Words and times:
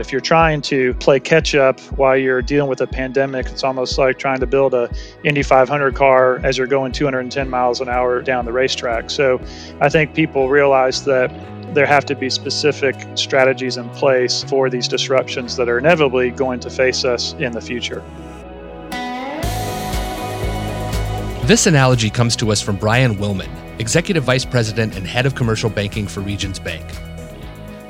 If 0.00 0.12
you're 0.12 0.22
trying 0.22 0.62
to 0.62 0.94
play 0.94 1.20
catch 1.20 1.54
up 1.54 1.78
while 1.98 2.16
you're 2.16 2.40
dealing 2.40 2.70
with 2.70 2.80
a 2.80 2.86
pandemic, 2.86 3.44
it's 3.48 3.62
almost 3.62 3.98
like 3.98 4.18
trying 4.18 4.40
to 4.40 4.46
build 4.46 4.72
a 4.72 4.90
Indy 5.24 5.42
500 5.42 5.94
car 5.94 6.40
as 6.42 6.56
you're 6.56 6.66
going 6.66 6.92
210 6.92 7.50
miles 7.50 7.82
an 7.82 7.90
hour 7.90 8.22
down 8.22 8.46
the 8.46 8.52
racetrack. 8.52 9.10
So 9.10 9.38
I 9.82 9.90
think 9.90 10.14
people 10.14 10.48
realize 10.48 11.04
that 11.04 11.28
there 11.74 11.84
have 11.84 12.06
to 12.06 12.14
be 12.14 12.30
specific 12.30 12.96
strategies 13.14 13.76
in 13.76 13.90
place 13.90 14.42
for 14.42 14.70
these 14.70 14.88
disruptions 14.88 15.56
that 15.56 15.68
are 15.68 15.76
inevitably 15.76 16.30
going 16.30 16.60
to 16.60 16.70
face 16.70 17.04
us 17.04 17.34
in 17.34 17.52
the 17.52 17.60
future. 17.60 18.02
This 21.46 21.66
analogy 21.66 22.08
comes 22.08 22.36
to 22.36 22.50
us 22.50 22.62
from 22.62 22.76
Brian 22.76 23.16
Willman, 23.16 23.50
Executive 23.78 24.24
Vice 24.24 24.46
President 24.46 24.96
and 24.96 25.06
Head 25.06 25.26
of 25.26 25.34
Commercial 25.34 25.68
Banking 25.68 26.06
for 26.06 26.20
Regions 26.20 26.58
Bank. 26.58 26.86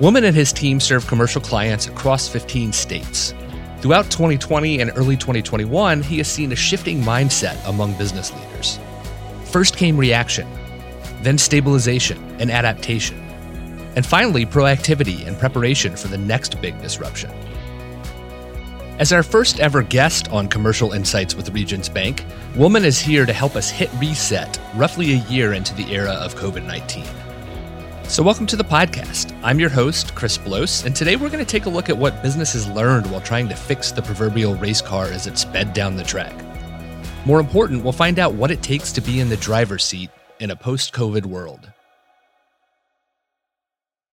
Willman 0.01 0.25
and 0.25 0.35
his 0.35 0.51
team 0.51 0.81
serve 0.81 1.07
commercial 1.07 1.43
clients 1.43 1.87
across 1.87 2.27
15 2.27 2.73
states. 2.73 3.35
Throughout 3.83 4.11
2020 4.11 4.81
and 4.81 4.91
early 4.97 5.15
2021, 5.15 6.03
he 6.03 6.17
has 6.17 6.27
seen 6.27 6.53
a 6.53 6.57
shifting 6.57 7.03
mindset 7.03 7.63
among 7.69 7.93
business 7.99 8.33
leaders. 8.33 8.79
First 9.45 9.77
came 9.77 9.99
reaction, 9.99 10.49
then 11.21 11.37
stabilization 11.37 12.17
and 12.41 12.51
adaptation, 12.51 13.19
and 13.95 14.07
finally 14.07 14.47
proactivity 14.47 15.27
and 15.27 15.39
preparation 15.39 15.95
for 15.97 16.09
the 16.09 16.17
next 16.17 16.59
big 16.63 16.81
disruption. 16.81 17.31
As 18.99 19.13
our 19.13 19.23
first 19.23 19.61
ever 19.61 19.83
guest 19.83 20.31
on 20.31 20.49
Commercial 20.49 20.93
Insights 20.93 21.35
with 21.35 21.51
Regions 21.51 21.91
Bank, 21.91 22.25
Willman 22.55 22.85
is 22.85 22.99
here 22.99 23.27
to 23.27 23.35
help 23.35 23.55
us 23.55 23.69
hit 23.69 23.91
reset 23.99 24.59
roughly 24.77 25.13
a 25.13 25.25
year 25.29 25.53
into 25.53 25.75
the 25.75 25.93
era 25.93 26.13
of 26.13 26.35
COVID 26.37 26.65
19. 26.65 27.05
So, 28.11 28.25
welcome 28.25 28.47
to 28.49 28.57
the 28.57 28.65
podcast. 28.65 29.39
I'm 29.45 29.61
your 29.61 29.69
host, 29.69 30.17
Chris 30.17 30.37
Blos, 30.37 30.85
and 30.85 30.97
today 30.97 31.15
we're 31.15 31.31
going 31.31 31.45
to 31.45 31.49
take 31.49 31.67
a 31.67 31.71
look 31.71 31.89
at 31.89 31.97
what 31.97 32.21
businesses 32.25 32.67
learned 32.67 33.09
while 33.09 33.21
trying 33.21 33.49
to 33.49 33.55
fix 33.55 33.93
the 33.93 34.03
proverbial 34.03 34.57
race 34.57 34.83
car 34.83 35.05
as 35.05 35.29
it 35.29 35.39
sped 35.39 35.75
down 35.75 35.95
the 35.95 36.03
track. 36.03 36.35
More 37.25 37.39
important, 37.39 37.85
we'll 37.85 37.93
find 37.93 38.19
out 38.19 38.35
what 38.35 38.51
it 38.51 38.65
takes 38.65 38.91
to 38.95 39.01
be 39.01 39.21
in 39.21 39.29
the 39.29 39.37
driver's 39.37 39.85
seat 39.85 40.11
in 40.41 40.51
a 40.51 40.57
post 40.57 40.93
COVID 40.93 41.25
world. 41.25 41.73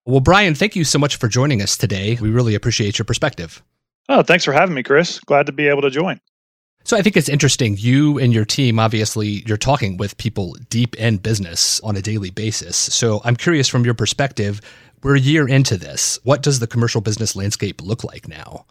Well, 0.05 0.19
Brian, 0.19 0.53
thank 0.53 0.75
you 0.75 0.83
so 0.83 0.99
much 0.99 1.15
for 1.15 1.27
joining 1.27 1.63
us 1.63 1.75
today. 1.75 2.19
We 2.21 2.29
really 2.29 2.53
appreciate 2.53 2.99
your 2.99 3.05
perspective. 3.05 3.63
Oh, 4.09 4.21
thanks 4.21 4.45
for 4.45 4.53
having 4.53 4.75
me, 4.75 4.83
Chris. 4.83 5.19
Glad 5.21 5.47
to 5.47 5.51
be 5.51 5.67
able 5.67 5.81
to 5.81 5.89
join. 5.89 6.21
So 6.87 6.95
I 6.95 7.01
think 7.01 7.17
it's 7.17 7.27
interesting. 7.27 7.75
You 7.77 8.17
and 8.17 8.33
your 8.33 8.45
team, 8.45 8.79
obviously, 8.79 9.43
you're 9.45 9.57
talking 9.57 9.97
with 9.97 10.17
people 10.17 10.55
deep 10.69 10.95
in 10.95 11.17
business 11.17 11.81
on 11.81 11.97
a 11.97 12.01
daily 12.01 12.29
basis. 12.29 12.77
So 12.77 13.19
I'm 13.25 13.35
curious 13.35 13.67
from 13.67 13.83
your 13.83 13.93
perspective, 13.93 14.61
we're 15.03 15.17
a 15.17 15.19
year 15.19 15.45
into 15.49 15.75
this. 15.75 16.17
What 16.23 16.41
does 16.41 16.59
the 16.59 16.65
commercial 16.65 17.01
business 17.01 17.35
landscape 17.35 17.81
look 17.81 18.05
like 18.05 18.29
now? 18.29 18.65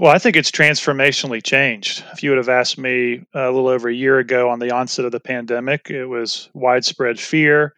Well, 0.00 0.12
I 0.12 0.18
think 0.18 0.36
it's 0.36 0.52
transformationally 0.52 1.42
changed. 1.42 2.04
If 2.12 2.22
you 2.22 2.30
would 2.30 2.38
have 2.38 2.48
asked 2.48 2.78
me 2.78 3.20
a 3.34 3.50
little 3.50 3.66
over 3.66 3.88
a 3.88 3.94
year 3.94 4.20
ago 4.20 4.48
on 4.48 4.60
the 4.60 4.70
onset 4.70 5.04
of 5.04 5.10
the 5.10 5.18
pandemic, 5.18 5.90
it 5.90 6.06
was 6.06 6.50
widespread 6.54 7.18
fear, 7.18 7.74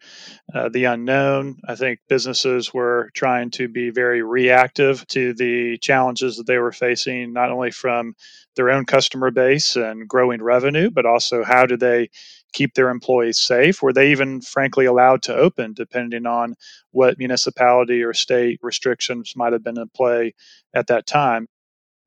uh, 0.53 0.69
the 0.69 0.83
unknown. 0.83 1.57
I 1.67 1.73
think 1.73 1.99
businesses 2.09 2.75
were 2.75 3.09
trying 3.15 3.49
to 3.51 3.67
be 3.67 3.89
very 3.89 4.21
reactive 4.21 5.07
to 5.07 5.33
the 5.33 5.79
challenges 5.79 6.37
that 6.37 6.45
they 6.45 6.59
were 6.59 6.71
facing, 6.71 7.33
not 7.33 7.51
only 7.51 7.71
from 7.71 8.13
their 8.55 8.69
own 8.69 8.85
customer 8.85 9.31
base 9.31 9.75
and 9.75 10.07
growing 10.07 10.43
revenue, 10.43 10.91
but 10.91 11.07
also 11.07 11.43
how 11.43 11.65
do 11.65 11.75
they 11.75 12.11
keep 12.53 12.75
their 12.75 12.89
employees 12.89 13.39
safe? 13.39 13.81
Were 13.81 13.93
they 13.93 14.11
even, 14.11 14.41
frankly, 14.41 14.85
allowed 14.85 15.23
to 15.23 15.35
open, 15.35 15.73
depending 15.73 16.27
on 16.27 16.53
what 16.91 17.17
municipality 17.17 18.03
or 18.03 18.13
state 18.13 18.59
restrictions 18.61 19.33
might 19.35 19.53
have 19.53 19.63
been 19.63 19.79
in 19.79 19.89
play 19.89 20.35
at 20.75 20.85
that 20.85 21.07
time? 21.07 21.47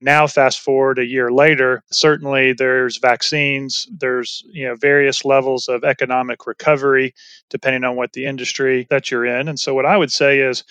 Now, 0.01 0.27
fast 0.27 0.61
forward 0.61 0.99
a 0.99 1.07
year 1.07 1.31
later, 1.31 1.83
certainly 1.91 2.53
there's 2.53 2.99
vaccines, 2.99 3.87
there's 3.91 4.43
you 4.47 4.67
know 4.67 4.75
various 4.75 5.25
levels 5.25 5.69
of 5.69 5.85
economic 5.85 6.47
recovery 6.47 7.15
depending 7.49 7.85
on 7.85 7.97
what 7.97 8.13
the 8.13 8.27
industry 8.27 8.87
that 8.91 9.11
you're 9.11 9.25
in. 9.25 9.49
And 9.49 9.59
so, 9.59 9.73
what 9.75 9.87
I 9.87 9.97
would 9.97 10.13
say 10.13 10.41
is, 10.41 10.65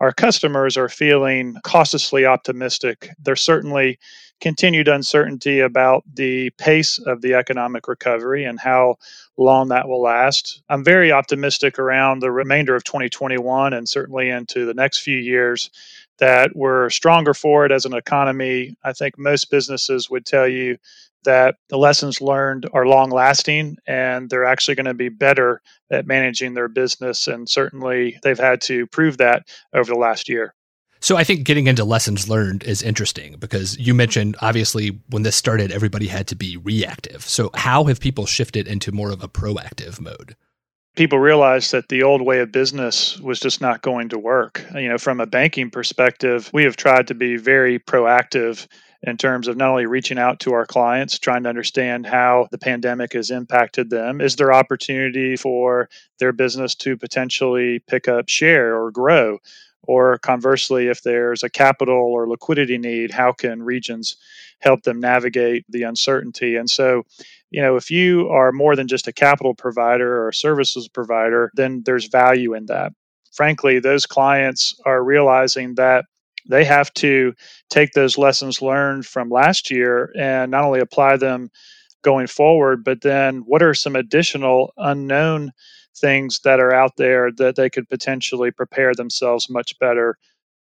our 0.00 0.12
customers 0.12 0.76
are 0.76 0.88
feeling 0.88 1.56
cautiously 1.64 2.24
optimistic. 2.24 3.10
There's 3.18 3.42
certainly 3.42 3.98
continued 4.40 4.86
uncertainty 4.86 5.58
about 5.58 6.04
the 6.14 6.50
pace 6.50 6.98
of 6.98 7.20
the 7.20 7.34
economic 7.34 7.88
recovery 7.88 8.44
and 8.44 8.60
how 8.60 8.94
long 9.36 9.68
that 9.68 9.88
will 9.88 10.00
last. 10.00 10.62
I'm 10.68 10.84
very 10.84 11.10
optimistic 11.10 11.78
around 11.78 12.20
the 12.20 12.30
remainder 12.30 12.76
of 12.76 12.84
2021 12.84 13.72
and 13.72 13.88
certainly 13.88 14.30
into 14.30 14.64
the 14.64 14.74
next 14.74 14.98
few 14.98 15.18
years 15.18 15.70
that 16.18 16.54
we're 16.54 16.90
stronger 16.90 17.34
for 17.34 17.64
it 17.64 17.72
as 17.72 17.84
an 17.84 17.94
economy. 17.94 18.76
I 18.84 18.92
think 18.92 19.18
most 19.18 19.50
businesses 19.50 20.10
would 20.10 20.26
tell 20.26 20.48
you 20.48 20.78
that 21.24 21.56
the 21.68 21.78
lessons 21.78 22.20
learned 22.20 22.68
are 22.72 22.86
long 22.86 23.10
lasting 23.10 23.76
and 23.86 24.30
they're 24.30 24.44
actually 24.44 24.74
going 24.76 24.86
to 24.86 24.94
be 24.94 25.08
better 25.08 25.60
at 25.90 26.06
managing 26.06 26.54
their 26.54 26.68
business. 26.68 27.26
And 27.26 27.48
certainly 27.48 28.18
they've 28.22 28.38
had 28.38 28.60
to 28.62 28.86
prove 28.86 29.18
that 29.18 29.48
over 29.74 29.92
the 29.92 29.98
last 29.98 30.28
year. 30.28 30.54
So 31.00 31.16
I 31.16 31.24
think 31.24 31.44
getting 31.44 31.68
into 31.68 31.84
lessons 31.84 32.28
learned 32.28 32.64
is 32.64 32.82
interesting 32.82 33.36
because 33.38 33.78
you 33.78 33.94
mentioned 33.94 34.36
obviously 34.40 35.00
when 35.10 35.22
this 35.22 35.36
started, 35.36 35.70
everybody 35.70 36.08
had 36.08 36.26
to 36.28 36.34
be 36.34 36.56
reactive. 36.56 37.22
So 37.22 37.50
how 37.54 37.84
have 37.84 38.00
people 38.00 38.26
shifted 38.26 38.66
into 38.66 38.90
more 38.90 39.10
of 39.10 39.22
a 39.22 39.28
proactive 39.28 40.00
mode? 40.00 40.34
People 40.98 41.20
realized 41.20 41.70
that 41.70 41.88
the 41.88 42.02
old 42.02 42.20
way 42.20 42.40
of 42.40 42.50
business 42.50 43.20
was 43.20 43.38
just 43.38 43.60
not 43.60 43.82
going 43.82 44.08
to 44.08 44.18
work. 44.18 44.66
You 44.74 44.88
know, 44.88 44.98
from 44.98 45.20
a 45.20 45.26
banking 45.26 45.70
perspective, 45.70 46.50
we 46.52 46.64
have 46.64 46.74
tried 46.74 47.06
to 47.06 47.14
be 47.14 47.36
very 47.36 47.78
proactive 47.78 48.66
in 49.04 49.16
terms 49.16 49.46
of 49.46 49.56
not 49.56 49.70
only 49.70 49.86
reaching 49.86 50.18
out 50.18 50.40
to 50.40 50.54
our 50.54 50.66
clients, 50.66 51.16
trying 51.16 51.44
to 51.44 51.48
understand 51.48 52.04
how 52.04 52.48
the 52.50 52.58
pandemic 52.58 53.12
has 53.12 53.30
impacted 53.30 53.90
them. 53.90 54.20
Is 54.20 54.34
there 54.34 54.52
opportunity 54.52 55.36
for 55.36 55.88
their 56.18 56.32
business 56.32 56.74
to 56.74 56.96
potentially 56.96 57.78
pick 57.86 58.08
up 58.08 58.28
share 58.28 58.76
or 58.76 58.90
grow? 58.90 59.38
Or 59.84 60.18
conversely, 60.18 60.88
if 60.88 61.04
there's 61.04 61.44
a 61.44 61.48
capital 61.48 61.94
or 61.94 62.28
liquidity 62.28 62.76
need, 62.76 63.12
how 63.12 63.30
can 63.30 63.62
regions 63.62 64.16
help 64.58 64.82
them 64.82 64.98
navigate 64.98 65.64
the 65.68 65.84
uncertainty? 65.84 66.56
And 66.56 66.68
so, 66.68 67.04
you 67.50 67.62
know, 67.62 67.76
if 67.76 67.90
you 67.90 68.28
are 68.28 68.52
more 68.52 68.76
than 68.76 68.88
just 68.88 69.08
a 69.08 69.12
capital 69.12 69.54
provider 69.54 70.22
or 70.22 70.28
a 70.28 70.34
services 70.34 70.88
provider, 70.88 71.50
then 71.54 71.82
there's 71.84 72.06
value 72.06 72.54
in 72.54 72.66
that. 72.66 72.92
Frankly, 73.32 73.78
those 73.78 74.06
clients 74.06 74.74
are 74.84 75.04
realizing 75.04 75.74
that 75.76 76.04
they 76.48 76.64
have 76.64 76.92
to 76.94 77.34
take 77.70 77.92
those 77.92 78.18
lessons 78.18 78.62
learned 78.62 79.06
from 79.06 79.30
last 79.30 79.70
year 79.70 80.12
and 80.18 80.50
not 80.50 80.64
only 80.64 80.80
apply 80.80 81.16
them 81.16 81.50
going 82.02 82.26
forward, 82.26 82.84
but 82.84 83.02
then 83.02 83.38
what 83.46 83.62
are 83.62 83.74
some 83.74 83.96
additional 83.96 84.72
unknown 84.76 85.52
things 85.96 86.40
that 86.44 86.60
are 86.60 86.72
out 86.72 86.96
there 86.96 87.30
that 87.32 87.56
they 87.56 87.68
could 87.68 87.88
potentially 87.88 88.50
prepare 88.50 88.94
themselves 88.94 89.50
much 89.50 89.78
better 89.78 90.16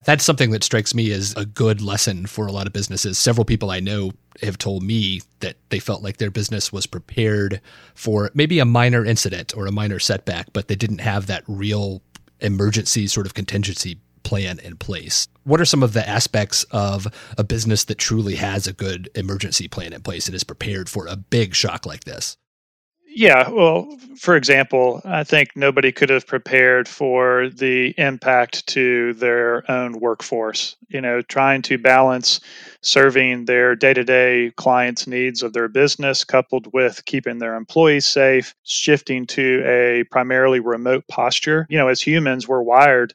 that's 0.04 0.25
something 0.25 0.50
that 0.50 0.65
strikes 0.65 0.94
me 0.94 1.10
as 1.12 1.34
a 1.37 1.44
good 1.44 1.81
lesson 1.81 2.26
for 2.26 2.47
a 2.47 2.53
lot 2.53 2.66
of 2.66 2.72
businesses. 2.72 3.19
Several 3.19 3.44
people 3.44 3.70
I 3.70 3.81
know 3.81 4.12
have 4.42 4.59
told 4.59 4.82
me 4.82 5.22
that 5.41 5.56
they 5.70 5.78
felt 5.78 6.03
like 6.03 6.16
their 6.16 6.31
business 6.31 6.72
was 6.72 6.87
prepared 6.87 7.60
for 7.94 8.31
maybe 8.34 8.59
a 8.59 8.65
minor 8.65 9.04
incident 9.04 9.56
or 9.56 9.66
a 9.66 9.72
minor 9.72 9.98
setback, 9.98 10.53
but 10.53 10.69
they 10.69 10.75
didn't 10.75 11.00
have 11.00 11.26
that 11.26 11.44
real 11.47 12.03
emergency 12.41 13.06
sort 13.06 13.26
of 13.26 13.34
contingency 13.34 13.98
plan 14.22 14.59
in 14.60 14.76
place. 14.76 15.28
What 15.44 15.60
are 15.60 15.66
some 15.66 15.82
of 15.82 15.92
the 15.92 16.09
aspects 16.09 16.65
of 16.71 17.06
a 17.38 17.44
business 17.44 17.84
that 17.84 17.98
truly 17.98 18.36
has 18.36 18.66
a 18.66 18.72
good 18.72 19.09
emergency 19.15 19.69
plan 19.69 19.92
in 19.92 20.03
place 20.03 20.26
and 20.26 20.34
is 20.34 20.44
prepared 20.44 20.88
for 20.88 21.06
a 21.06 21.16
big 21.16 21.54
shock 21.54 21.86
like 21.86 22.04
this? 22.04 22.36
Yeah, 23.16 23.48
well, 23.48 23.97
for 24.19 24.34
example, 24.34 25.00
I 25.04 25.22
think 25.22 25.50
nobody 25.54 25.92
could 25.92 26.10
have 26.10 26.26
prepared 26.26 26.88
for 26.88 27.48
the 27.48 27.94
impact 27.97 28.66
to 28.68 29.12
their 29.15 29.71
own 29.71 30.00
workforce. 30.00 30.74
You 30.89 31.00
know, 31.00 31.22
trying 31.22 31.62
to 31.62 31.78
balance 31.78 32.41
serving 32.83 33.44
their 33.44 33.77
day 33.77 33.94
to 33.94 34.03
day 34.04 34.53
clients' 34.56 35.06
needs 35.06 35.42
of 35.44 35.53
their 35.53 35.68
business, 35.68 36.24
coupled 36.24 36.72
with 36.72 37.04
keeping 37.04 37.39
their 37.39 37.54
employees 37.54 38.04
safe, 38.06 38.54
shifting 38.65 39.27
to 39.28 39.62
a 39.65 40.04
primarily 40.10 40.59
remote 40.59 41.06
posture. 41.06 41.66
You 41.71 41.78
know, 41.78 41.89
as 41.89 42.03
humans, 42.03 42.48
we're 42.48 42.62
wired 42.62 43.15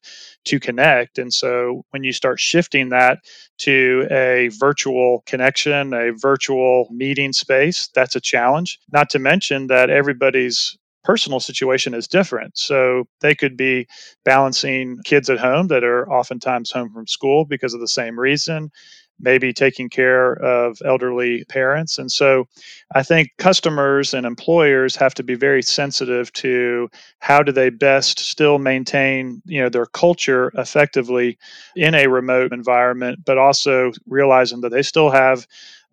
to 0.49 0.59
connect. 0.59 1.17
And 1.17 1.33
so 1.33 1.83
when 1.91 2.03
you 2.03 2.11
start 2.11 2.39
shifting 2.39 2.89
that 2.89 3.19
to 3.59 4.07
a 4.11 4.49
virtual 4.59 5.23
connection, 5.25 5.93
a 5.93 6.11
virtual 6.11 6.87
meeting 6.91 7.33
space, 7.33 7.89
that's 7.93 8.15
a 8.15 8.21
challenge. 8.21 8.79
Not 8.91 9.09
to 9.11 9.19
mention 9.19 9.67
that 9.67 9.89
everybody's 9.89 10.77
personal 11.03 11.39
situation 11.39 11.93
is 11.93 12.07
different. 12.07 12.57
So 12.57 13.05
they 13.21 13.35
could 13.35 13.55
be 13.55 13.87
balancing 14.25 14.99
kids 15.05 15.29
at 15.29 15.39
home 15.39 15.67
that 15.67 15.83
are 15.83 16.09
oftentimes 16.11 16.71
home 16.71 16.91
from 16.91 17.07
school 17.07 17.45
because 17.45 17.73
of 17.73 17.79
the 17.79 17.87
same 17.87 18.19
reason. 18.19 18.69
Maybe 19.19 19.53
taking 19.53 19.89
care 19.89 20.33
of 20.33 20.77
elderly 20.85 21.43
parents. 21.45 21.97
And 21.97 22.11
so 22.11 22.47
I 22.95 23.03
think 23.03 23.29
customers 23.37 24.13
and 24.13 24.25
employers 24.25 24.95
have 24.95 25.13
to 25.15 25.23
be 25.23 25.35
very 25.35 25.61
sensitive 25.61 26.31
to 26.33 26.89
how 27.19 27.43
do 27.43 27.51
they 27.51 27.69
best 27.69 28.19
still 28.19 28.59
maintain, 28.59 29.41
you 29.45 29.61
know, 29.61 29.69
their 29.69 29.85
culture 29.85 30.51
effectively 30.55 31.37
in 31.75 31.95
a 31.95 32.07
remote 32.07 32.53
environment, 32.53 33.19
but 33.25 33.37
also 33.37 33.91
realizing 34.07 34.61
that 34.61 34.69
they 34.69 34.83
still 34.83 35.09
have 35.09 35.45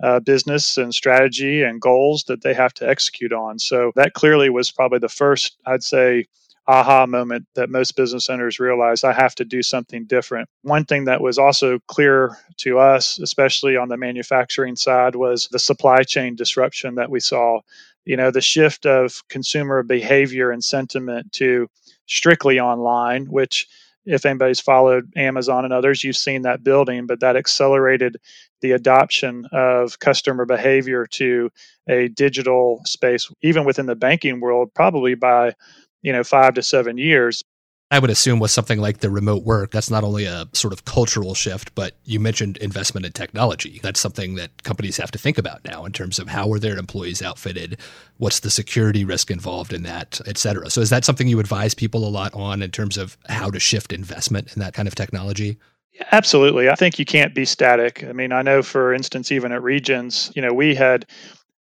uh, 0.03 0.21
business 0.21 0.77
and 0.77 0.95
strategy 0.95 1.63
and 1.63 1.81
goals 1.81 2.25
that 2.25 2.43
they 2.43 2.55
have 2.55 2.75
to 2.75 2.89
execute 2.89 3.33
on. 3.33 3.59
So 3.59 3.93
that 3.97 4.13
clearly 4.13 4.51
was 4.51 4.71
probably 4.71 4.99
the 4.99 5.09
first, 5.09 5.57
I'd 5.67 5.83
say, 5.83 6.27
aha 6.69 7.07
moment 7.07 7.47
that 7.55 7.71
most 7.71 7.97
business 7.97 8.29
owners 8.29 8.59
realized 8.59 9.05
I 9.05 9.13
have 9.13 9.35
to 9.37 9.45
do 9.45 9.63
something 9.63 10.05
different. 10.07 10.49
One 10.63 10.85
thing 10.85 11.05
that 11.05 11.21
was 11.21 11.39
also 11.39 11.79
clear 11.87 12.37
to 12.59 12.79
us, 12.79 13.19
especially 13.19 13.77
on 13.77 13.89
the 13.89 13.97
manufacturing 13.97 14.77
side, 14.77 15.15
was 15.15 15.49
the 15.51 15.59
supply 15.59 16.03
chain 16.03 16.35
disruption 16.35 16.97
that 16.97 17.11
we 17.11 17.21
saw. 17.21 17.61
You 18.05 18.17
know, 18.17 18.31
the 18.31 18.41
shift 18.41 18.87
of 18.87 19.23
consumer 19.29 19.83
behavior 19.83 20.51
and 20.51 20.63
sentiment 20.63 21.33
to 21.33 21.69
strictly 22.07 22.61
online, 22.61 23.27
which 23.27 23.67
if 24.05 24.25
anybody's 24.25 24.61
followed 24.61 25.13
Amazon 25.17 25.65
and 25.65 25.75
others, 25.75 26.05
you've 26.05 26.17
seen 26.17 26.43
that 26.43 26.63
building, 26.63 27.07
but 27.07 27.21
that 27.21 27.37
accelerated 27.37 28.17
the 28.61 28.73
adoption 28.73 29.47
of 29.53 29.99
customer 29.99 30.45
behavior 30.45 31.07
to 31.07 31.51
a 31.89 32.09
digital 32.09 32.81
space, 32.85 33.29
even 33.43 33.65
within 33.65 33.87
the 33.87 33.97
banking 33.97 34.41
world, 34.41 34.73
probably 34.75 35.15
by 35.17 35.53
you 36.03 36.13
know 36.13 36.25
five 36.25 36.55
to 36.55 36.63
seven 36.63 36.99
years. 36.99 37.43
I 37.89 38.01
would 38.01 38.11
assume 38.11 38.41
with 38.41 38.51
something 38.51 38.81
like 38.81 38.99
the 38.99 39.11
remote 39.11 39.45
work, 39.45 39.71
that's 39.71 39.91
not 39.93 40.03
only 40.03 40.25
a 40.25 40.49
sort 40.55 40.73
of 40.73 40.87
cultural 40.87 41.35
shift, 41.35 41.73
but 41.77 41.95
you 42.05 42.19
mentioned 42.19 42.57
investment 42.57 43.07
in 43.07 43.13
technology. 43.13 43.79
That's 43.81 44.01
something 44.01 44.35
that 44.35 44.65
companies 44.65 44.97
have 44.97 45.13
to 45.13 45.19
think 45.19 45.39
about 45.39 45.65
now 45.65 45.85
in 45.85 45.93
terms 45.93 46.19
of 46.19 46.27
how 46.27 46.51
are 46.53 46.59
their 46.59 46.79
employees 46.79 47.23
outfitted, 47.23 47.79
what's 48.17 48.41
the 48.41 48.51
security 48.51 49.05
risk 49.05 49.31
involved 49.31 49.73
in 49.73 49.85
that, 49.85 50.21
et 50.27 50.37
cetera. 50.37 50.69
So 50.69 50.81
is 50.81 50.91
that 50.91 51.05
something 51.05 51.29
you 51.29 51.39
advise 51.39 51.75
people 51.75 52.05
a 52.05 52.11
lot 52.11 52.35
on 52.35 52.61
in 52.61 52.73
terms 52.73 52.97
of 52.97 53.17
how 53.29 53.51
to 53.51 53.61
shift 53.61 53.93
investment 53.93 54.53
in 54.55 54.61
that 54.61 54.75
kind 54.75 54.89
of 54.89 54.97
technology? 54.97 55.57
Absolutely. 56.11 56.69
I 56.69 56.75
think 56.75 56.99
you 56.99 57.05
can't 57.05 57.35
be 57.35 57.45
static. 57.45 58.03
I 58.05 58.13
mean, 58.13 58.33
I 58.33 58.43
know 58.43 58.63
for 58.63 58.93
instance, 58.93 59.31
even 59.31 59.53
at 59.53 59.63
Regions, 59.63 60.33
you 60.35 60.43
know, 60.43 60.53
we 60.53 60.75
had 60.75 61.07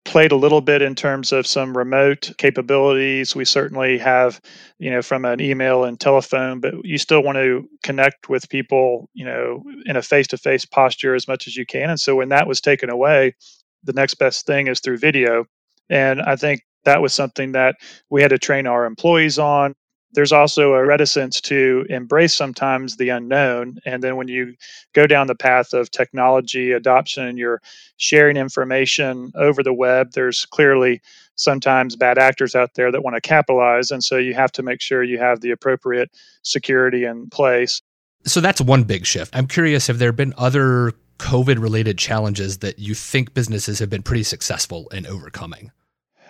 played 0.05 0.31
a 0.31 0.37
little 0.37 0.61
bit 0.61 0.81
in 0.81 0.95
terms 0.95 1.31
of 1.31 1.47
some 1.47 1.77
remote 1.77 2.31
capabilities. 2.37 3.35
We 3.35 3.45
certainly 3.45 3.97
have, 3.97 4.41
you 4.77 4.91
know, 4.91 5.01
from 5.01 5.25
an 5.25 5.39
email 5.39 5.85
and 5.85 5.99
telephone, 5.99 6.59
but 6.59 6.73
you 6.83 6.97
still 6.97 7.23
want 7.23 7.37
to 7.37 7.67
connect 7.83 8.29
with 8.29 8.49
people, 8.49 9.09
you 9.13 9.25
know, 9.25 9.63
in 9.85 9.95
a 9.95 10.01
face 10.01 10.27
to 10.27 10.37
face 10.37 10.65
posture 10.65 11.15
as 11.15 11.27
much 11.27 11.47
as 11.47 11.55
you 11.55 11.65
can. 11.65 11.89
And 11.89 11.99
so 11.99 12.15
when 12.15 12.29
that 12.29 12.47
was 12.47 12.59
taken 12.61 12.89
away, 12.89 13.35
the 13.83 13.93
next 13.93 14.15
best 14.15 14.45
thing 14.45 14.67
is 14.67 14.79
through 14.79 14.97
video. 14.97 15.45
And 15.89 16.21
I 16.21 16.35
think 16.35 16.61
that 16.85 17.01
was 17.01 17.13
something 17.13 17.53
that 17.53 17.75
we 18.09 18.21
had 18.21 18.29
to 18.29 18.39
train 18.39 18.67
our 18.67 18.85
employees 18.85 19.39
on 19.39 19.73
there's 20.13 20.31
also 20.31 20.73
a 20.73 20.85
reticence 20.85 21.41
to 21.41 21.85
embrace 21.89 22.33
sometimes 22.35 22.97
the 22.97 23.09
unknown. 23.09 23.79
And 23.85 24.03
then 24.03 24.15
when 24.15 24.27
you 24.27 24.55
go 24.93 25.07
down 25.07 25.27
the 25.27 25.35
path 25.35 25.73
of 25.73 25.91
technology 25.91 26.71
adoption 26.71 27.25
and 27.25 27.37
you're 27.37 27.61
sharing 27.97 28.37
information 28.37 29.31
over 29.35 29.63
the 29.63 29.73
web, 29.73 30.11
there's 30.13 30.45
clearly 30.45 31.01
sometimes 31.35 31.95
bad 31.95 32.17
actors 32.17 32.55
out 32.55 32.75
there 32.75 32.91
that 32.91 33.03
want 33.03 33.15
to 33.15 33.21
capitalize. 33.21 33.91
And 33.91 34.03
so 34.03 34.17
you 34.17 34.33
have 34.33 34.51
to 34.53 34.63
make 34.63 34.81
sure 34.81 35.03
you 35.03 35.17
have 35.17 35.41
the 35.41 35.51
appropriate 35.51 36.11
security 36.43 37.05
in 37.05 37.29
place. 37.29 37.81
So 38.25 38.39
that's 38.39 38.61
one 38.61 38.83
big 38.83 39.05
shift. 39.05 39.35
I'm 39.35 39.47
curious 39.47 39.87
have 39.87 39.99
there 39.99 40.13
been 40.13 40.33
other 40.37 40.93
COVID 41.17 41.61
related 41.61 41.97
challenges 41.97 42.59
that 42.59 42.79
you 42.79 42.93
think 42.93 43.33
businesses 43.33 43.79
have 43.79 43.89
been 43.89 44.03
pretty 44.03 44.23
successful 44.23 44.87
in 44.89 45.05
overcoming? 45.05 45.71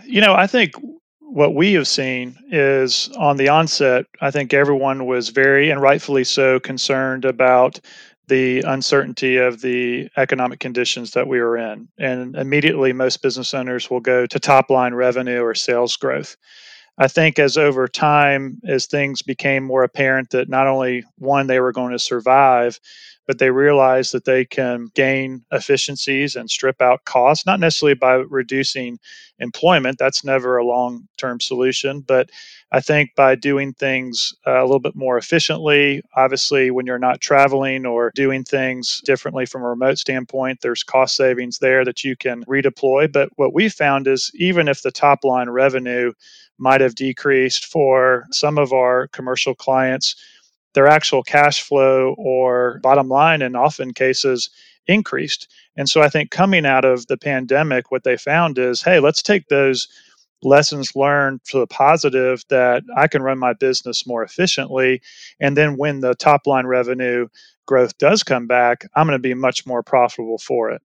You 0.06 0.22
know, 0.22 0.34
I 0.34 0.48
think 0.48 0.74
what 1.34 1.56
we 1.56 1.74
have 1.74 1.88
seen 1.88 2.38
is 2.52 3.10
on 3.18 3.38
the 3.38 3.50
onset, 3.50 4.06
I 4.22 4.30
think 4.30 4.54
everyone 4.54 5.08
was 5.08 5.30
very 5.30 5.72
and 5.72 5.82
rightfully 5.82 6.24
so 6.24 6.60
concerned 6.60 7.26
about 7.26 7.80
the 8.28 8.62
uncertainty 8.62 9.38
of 9.38 9.60
the 9.62 10.10
economic 10.16 10.60
conditions 10.60 11.10
that 11.12 11.28
we 11.28 11.40
were 11.40 11.58
in. 11.58 11.88
And 11.98 12.36
immediately, 12.36 12.94
most 12.94 13.24
business 13.24 13.56
owners 13.56 13.90
will 13.90 14.00
go 14.00 14.28
to 14.28 14.40
top 14.40 14.70
line 14.70 14.94
revenue 14.94 15.42
or 15.42 15.56
sales 15.56 15.98
growth. 15.98 16.38
I 17.00 17.08
think 17.08 17.40
as 17.40 17.58
over 17.58 17.88
time, 17.88 18.62
as 18.68 18.86
things 18.86 19.24
became 19.24 19.64
more 19.64 19.84
apparent 19.84 20.30
that 20.30 20.50
not 20.50 20.68
only 20.68 21.04
one, 21.18 21.48
they 21.48 21.60
were 21.60 21.72
going 21.72 21.94
to 21.94 22.00
survive, 22.00 22.80
but 23.28 23.40
they 23.40 23.52
realize 23.52 24.12
that 24.12 24.26
they 24.26 24.46
can 24.46 24.90
gain 24.96 25.44
efficiencies 25.52 26.36
and 26.36 26.50
strip 26.50 26.82
out 26.82 27.06
costs, 27.06 27.46
not 27.46 27.60
necessarily 27.60 27.96
by 27.96 28.16
reducing 28.16 29.00
employment. 29.40 29.98
That's 29.98 30.24
never 30.24 30.58
a 30.58 30.66
long 30.66 31.08
term 31.18 31.40
solution. 31.40 32.02
But 32.02 32.30
I 32.72 32.80
think 32.82 33.12
by 33.16 33.36
doing 33.36 33.74
things 33.74 34.34
uh, 34.48 34.62
a 34.62 34.66
little 34.66 34.80
bit 34.80 34.96
more 34.96 35.18
efficiently, 35.18 36.02
obviously, 36.16 36.72
when 36.72 36.86
you're 36.86 37.00
not 37.00 37.22
traveling 37.22 37.86
or 37.86 38.12
doing 38.16 38.44
things 38.44 39.02
differently 39.06 39.46
from 39.46 39.64
a 39.64 39.70
remote 39.70 39.98
standpoint, 40.00 40.60
there's 40.62 40.84
cost 40.84 41.16
savings 41.16 41.60
there 41.60 41.86
that 41.86 42.04
you 42.04 42.16
can 42.16 42.44
redeploy. 42.46 43.12
But 43.12 43.30
what 43.36 43.54
we 43.54 43.70
found 43.70 44.08
is 44.08 44.32
even 44.36 44.68
if 44.68 44.82
the 44.82 44.92
top 44.92 45.24
line 45.24 45.50
revenue 45.50 46.14
might 46.58 46.82
have 46.82 46.96
decreased 46.96 47.66
for 47.66 48.26
some 48.32 48.58
of 48.58 48.74
our 48.74 49.08
commercial 49.08 49.56
clients, 49.56 50.16
their 50.74 50.88
actual 50.88 51.24
cash 51.24 51.62
flow 51.62 52.16
or 52.18 52.80
bottom 52.82 53.08
line 53.08 53.42
in 53.42 53.56
often 53.56 53.94
cases 53.94 54.50
increased. 54.88 55.48
And 55.78 55.88
so 55.88 56.02
I 56.02 56.10
think 56.10 56.32
coming 56.32 56.66
out 56.66 56.86
of 56.86 57.08
the 57.08 57.18
pandemic, 57.18 57.92
what 57.92 58.04
they 58.04 58.18
found 58.18 58.58
is 58.58 58.82
hey, 58.82 59.00
let's 59.00 59.22
take 59.22 59.48
those 59.48 59.88
lessons 60.44 60.96
learned 60.96 61.44
to 61.46 61.60
the 61.60 61.68
positive 61.68 62.44
that 62.50 62.84
I 62.98 63.08
can 63.08 63.22
run 63.22 63.40
my 63.40 63.54
business 63.54 64.06
more 64.06 64.24
efficiently. 64.24 65.02
And 65.40 65.56
then 65.56 65.78
when 65.78 66.02
the 66.02 66.16
top 66.16 66.46
line 66.46 66.68
revenue 66.68 67.28
growth 67.66 67.98
does 67.98 68.24
come 68.24 68.46
back, 68.46 68.86
I'm 68.96 69.08
going 69.08 69.18
to 69.18 69.22
be 69.22 69.34
much 69.34 69.66
more 69.66 69.84
profitable 69.84 70.38
for 70.38 70.72
it. 70.72 70.82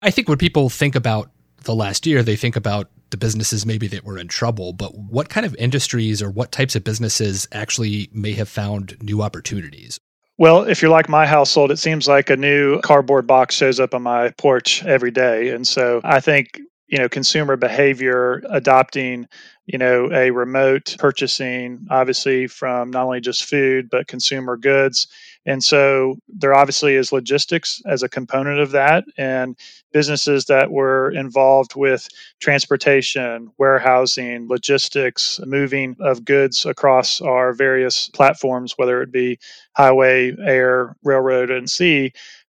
I 0.00 0.10
think 0.10 0.28
when 0.28 0.38
people 0.38 0.68
think 0.68 0.94
about 0.94 1.30
the 1.64 1.74
last 1.74 2.06
year, 2.06 2.22
they 2.22 2.36
think 2.36 2.56
about 2.56 2.88
the 3.12 3.16
businesses 3.16 3.64
maybe 3.64 3.86
that 3.86 4.04
were 4.04 4.18
in 4.18 4.26
trouble, 4.26 4.72
but 4.72 4.96
what 4.96 5.28
kind 5.28 5.46
of 5.46 5.54
industries 5.56 6.20
or 6.20 6.30
what 6.30 6.50
types 6.50 6.74
of 6.74 6.82
businesses 6.82 7.46
actually 7.52 8.10
may 8.12 8.32
have 8.32 8.48
found 8.48 9.00
new 9.00 9.22
opportunities? 9.22 10.00
Well, 10.38 10.64
if 10.64 10.82
you're 10.82 10.90
like 10.90 11.08
my 11.08 11.26
household, 11.26 11.70
it 11.70 11.78
seems 11.78 12.08
like 12.08 12.28
a 12.28 12.36
new 12.36 12.80
cardboard 12.80 13.26
box 13.26 13.54
shows 13.54 13.78
up 13.78 13.94
on 13.94 14.02
my 14.02 14.30
porch 14.30 14.84
every 14.84 15.12
day. 15.12 15.50
And 15.50 15.66
so 15.66 16.00
I 16.02 16.18
think, 16.18 16.58
you 16.88 16.98
know, 16.98 17.08
consumer 17.08 17.56
behavior 17.56 18.42
adopting 18.50 19.28
you 19.66 19.78
know, 19.78 20.10
a 20.12 20.30
remote 20.30 20.96
purchasing, 20.98 21.86
obviously 21.90 22.46
from 22.46 22.90
not 22.90 23.04
only 23.04 23.20
just 23.20 23.44
food, 23.44 23.88
but 23.90 24.08
consumer 24.08 24.56
goods. 24.56 25.06
And 25.44 25.62
so 25.62 26.16
there 26.28 26.54
obviously 26.54 26.94
is 26.94 27.12
logistics 27.12 27.82
as 27.86 28.02
a 28.02 28.08
component 28.08 28.60
of 28.60 28.70
that, 28.72 29.04
and 29.16 29.56
businesses 29.92 30.44
that 30.44 30.70
were 30.70 31.10
involved 31.10 31.74
with 31.74 32.08
transportation, 32.40 33.50
warehousing, 33.58 34.48
logistics, 34.48 35.40
moving 35.44 35.96
of 36.00 36.24
goods 36.24 36.64
across 36.64 37.20
our 37.20 37.52
various 37.52 38.08
platforms, 38.10 38.74
whether 38.76 39.02
it 39.02 39.10
be 39.10 39.38
highway, 39.76 40.34
air, 40.44 40.96
railroad, 41.02 41.50
and 41.50 41.68
sea 41.68 42.12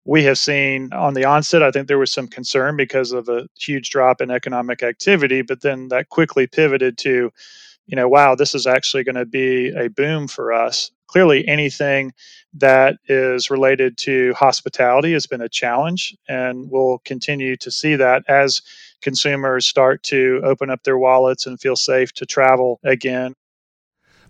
we 0.09 0.25
have 0.25 0.39
seen 0.39 0.91
on 0.95 1.13
the 1.13 1.27
onset, 1.27 1.63
I 1.63 1.71
think 1.71 1.87
there 1.87 1.99
was 1.99 2.11
some 2.11 2.29
concern 2.29 2.79
because 2.79 3.13
of 3.13 3.29
a 3.29 3.47
huge 3.61 3.91
drop 3.91 4.23
in 4.23 4.31
economic 4.31 4.83
activity, 4.83 5.43
but 5.43 5.61
then 5.61 5.89
that 5.89 6.09
quickly 6.09 6.47
pivoted 6.47 6.97
to, 6.99 7.31
you 7.87 7.97
know, 7.97 8.09
wow, 8.09 8.35
this 8.35 8.55
is 8.55 8.67
actually 8.67 9.05
going 9.05 9.17
to 9.17 9.27
be 9.27 9.69
a 9.69 9.89
boom 9.89 10.27
for 10.27 10.51
us. 10.51 10.91
Clearly, 11.09 11.47
anything 11.49 12.13
that 12.55 12.97
is 13.09 13.51
related 13.51 13.97
to 13.99 14.33
hospitality 14.35 15.13
has 15.13 15.27
been 15.27 15.41
a 15.41 15.49
challenge, 15.49 16.17
and 16.29 16.71
we'll 16.71 16.99
continue 17.05 17.57
to 17.57 17.71
see 17.71 17.97
that 17.97 18.23
as 18.29 18.63
consumers 19.01 19.67
start 19.67 20.03
to 20.05 20.41
open 20.45 20.71
up 20.71 20.83
their 20.85 20.99
wallets 20.99 21.47
and 21.47 21.61
feel 21.61 21.77
safe 21.77 22.13
to 22.13 22.27
travel 22.27 22.79
again. 22.85 23.35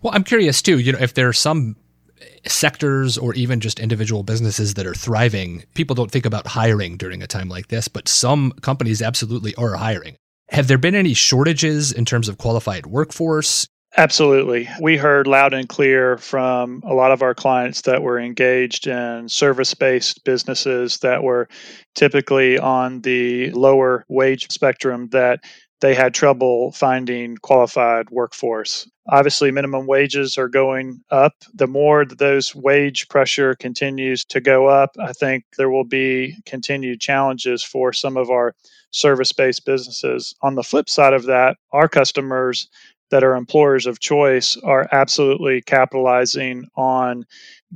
Well, 0.03 0.15
I'm 0.15 0.25
curious 0.25 0.63
too, 0.63 0.79
you 0.79 0.93
know, 0.93 1.01
if 1.01 1.15
there 1.15 1.29
are 1.29 1.33
some 1.33 1.77
sectors 2.47 3.19
or 3.19 3.35
even 3.35 3.61
just 3.61 3.81
individual 3.81 4.23
businesses 4.23 4.75
that 4.75 4.87
are 4.87 4.95
thriving, 4.95 5.65
people 5.75 5.95
don't 5.95 6.11
think 6.11 6.27
about 6.27 6.47
hiring 6.47 6.97
during 6.97 7.23
a 7.23 7.27
time 7.27 7.49
like 7.49 7.69
this, 7.69 7.89
but 7.89 8.09
some 8.09 8.53
companies 8.53 9.03
absolutely 9.03 9.55
are 9.57 9.75
hiring. 9.75 10.17
Have 10.51 10.69
there 10.69 10.79
been 10.79 10.95
any 10.95 11.15
shortages 11.15 11.93
in 11.93 12.05
terms 12.05 12.29
of 12.29 12.39
qualified 12.39 12.87
workforce? 12.87 13.69
Absolutely. 13.97 14.69
We 14.81 14.97
heard 14.97 15.27
loud 15.27 15.55
and 15.55 15.69
clear 15.69 16.19
from 16.19 16.83
a 16.85 16.93
lot 16.95 17.11
of 17.11 17.23
our 17.23 17.35
clients 17.35 17.83
that 17.83 18.03
were 18.03 18.19
engaged 18.21 18.87
in 18.87 19.29
service 19.29 19.73
based 19.75 20.25
businesses 20.25 20.99
that 20.99 21.23
were 21.23 21.49
typically 21.95 22.59
on 22.59 23.01
the 23.01 23.51
lower 23.53 24.05
wage 24.09 24.51
spectrum 24.51 25.09
that 25.13 25.41
they 25.81 25.95
had 25.95 26.13
trouble 26.13 26.73
finding 26.73 27.37
qualified 27.39 28.11
workforce. 28.11 28.87
Obviously, 29.09 29.51
minimum 29.51 29.87
wages 29.87 30.37
are 30.37 30.49
going 30.49 31.01
up. 31.11 31.33
The 31.55 31.67
more 31.67 32.05
that 32.05 32.19
those 32.19 32.55
wage 32.55 33.09
pressure 33.09 33.55
continues 33.55 34.25
to 34.27 34.41
go 34.41 34.67
up, 34.67 34.91
I 35.01 35.13
think 35.13 35.45
there 35.57 35.71
will 35.71 35.85
be 35.85 36.37
continued 36.45 37.01
challenges 37.01 37.63
for 37.63 37.93
some 37.93 38.17
of 38.19 38.29
our 38.29 38.55
service 38.91 39.33
based 39.33 39.65
businesses. 39.65 40.35
On 40.43 40.57
the 40.57 40.63
flip 40.63 40.91
side 40.91 41.15
of 41.15 41.25
that, 41.25 41.57
our 41.73 41.89
customers 41.89 42.69
that 43.11 43.25
are 43.25 43.37
employers 43.37 43.87
of 43.87 44.01
choice 44.01 44.57
are 44.59 44.89
absolutely 44.93 45.63
capitalizing 45.63 46.67
on 46.77 47.25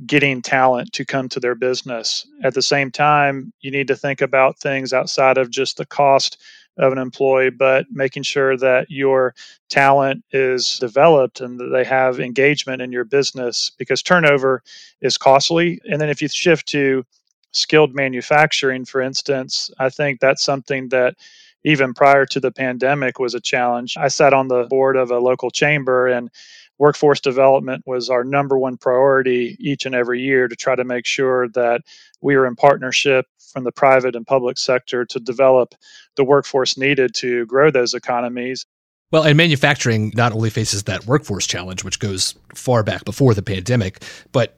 getting 0.05 0.41
talent 0.41 0.91
to 0.93 1.05
come 1.05 1.29
to 1.29 1.39
their 1.39 1.55
business. 1.55 2.25
At 2.43 2.53
the 2.53 2.61
same 2.61 2.91
time, 2.91 3.53
you 3.61 3.71
need 3.71 3.87
to 3.87 3.95
think 3.95 4.21
about 4.21 4.59
things 4.59 4.93
outside 4.93 5.37
of 5.37 5.51
just 5.51 5.77
the 5.77 5.85
cost 5.85 6.41
of 6.77 6.91
an 6.91 6.97
employee, 6.97 7.51
but 7.51 7.85
making 7.91 8.23
sure 8.23 8.57
that 8.57 8.89
your 8.89 9.35
talent 9.69 10.23
is 10.31 10.79
developed 10.79 11.41
and 11.41 11.59
that 11.59 11.69
they 11.71 11.83
have 11.83 12.19
engagement 12.19 12.81
in 12.81 12.91
your 12.91 13.05
business 13.05 13.71
because 13.77 14.01
turnover 14.01 14.63
is 15.01 15.17
costly. 15.17 15.79
And 15.89 16.01
then 16.01 16.09
if 16.09 16.21
you 16.21 16.27
shift 16.27 16.67
to 16.69 17.05
skilled 17.51 17.93
manufacturing, 17.93 18.85
for 18.85 19.01
instance, 19.01 19.69
I 19.77 19.89
think 19.89 20.19
that's 20.19 20.43
something 20.43 20.89
that 20.89 21.15
even 21.63 21.93
prior 21.93 22.25
to 22.25 22.39
the 22.39 22.51
pandemic 22.51 23.19
was 23.19 23.33
a 23.33 23.41
challenge. 23.41 23.95
I 23.97 24.07
sat 24.07 24.33
on 24.33 24.47
the 24.47 24.65
board 24.65 24.95
of 24.95 25.11
a 25.11 25.19
local 25.19 25.49
chamber 25.49 26.07
and 26.07 26.29
workforce 26.77 27.19
development 27.19 27.83
was 27.85 28.09
our 28.09 28.23
number 28.23 28.57
one 28.57 28.77
priority 28.77 29.55
each 29.59 29.85
and 29.85 29.95
every 29.95 30.21
year 30.21 30.47
to 30.47 30.55
try 30.55 30.75
to 30.75 30.83
make 30.83 31.05
sure 31.05 31.47
that 31.49 31.81
we 32.21 32.35
were 32.35 32.47
in 32.47 32.55
partnership 32.55 33.25
from 33.51 33.63
the 33.63 33.71
private 33.71 34.15
and 34.15 34.25
public 34.25 34.57
sector 34.57 35.05
to 35.05 35.19
develop 35.19 35.75
the 36.15 36.23
workforce 36.23 36.77
needed 36.77 37.13
to 37.15 37.45
grow 37.45 37.69
those 37.69 37.93
economies. 37.93 38.65
Well, 39.11 39.23
and 39.23 39.37
manufacturing 39.37 40.11
not 40.15 40.31
only 40.31 40.49
faces 40.49 40.83
that 40.83 41.05
workforce 41.05 41.45
challenge, 41.45 41.83
which 41.83 41.99
goes 41.99 42.33
far 42.55 42.81
back 42.81 43.05
before 43.05 43.35
the 43.35 43.43
pandemic, 43.43 44.03
but 44.31 44.57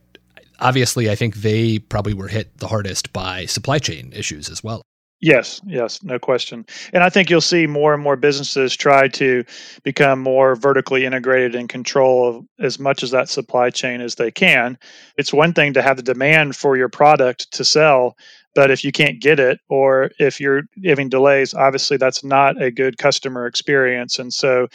obviously 0.59 1.09
I 1.09 1.15
think 1.15 1.35
they 1.35 1.79
probably 1.79 2.13
were 2.13 2.29
hit 2.29 2.57
the 2.59 2.67
hardest 2.67 3.11
by 3.11 3.45
supply 3.47 3.79
chain 3.79 4.13
issues 4.15 4.49
as 4.49 4.63
well. 4.63 4.81
Yes, 5.25 5.59
yes, 5.65 6.03
no 6.03 6.19
question. 6.19 6.67
And 6.93 7.03
I 7.03 7.09
think 7.09 7.31
you'll 7.31 7.41
see 7.41 7.65
more 7.65 7.95
and 7.95 8.03
more 8.03 8.15
businesses 8.15 8.75
try 8.75 9.07
to 9.07 9.43
become 9.81 10.19
more 10.19 10.55
vertically 10.55 11.03
integrated 11.03 11.55
and 11.55 11.67
control 11.67 12.45
as 12.59 12.77
much 12.77 13.01
as 13.01 13.09
that 13.09 13.27
supply 13.27 13.71
chain 13.71 14.01
as 14.01 14.13
they 14.13 14.29
can. 14.29 14.77
It's 15.17 15.33
one 15.33 15.51
thing 15.51 15.73
to 15.73 15.81
have 15.81 15.97
the 15.97 16.03
demand 16.03 16.55
for 16.55 16.77
your 16.77 16.89
product 16.89 17.51
to 17.53 17.65
sell, 17.65 18.15
but 18.53 18.69
if 18.69 18.83
you 18.83 18.91
can't 18.91 19.19
get 19.19 19.39
it 19.39 19.59
or 19.67 20.11
if 20.19 20.39
you're 20.39 20.61
having 20.85 21.09
delays, 21.09 21.55
obviously 21.55 21.97
that's 21.97 22.23
not 22.23 22.61
a 22.61 22.69
good 22.69 22.99
customer 22.99 23.47
experience. 23.47 24.19
And 24.19 24.31
so 24.31 24.67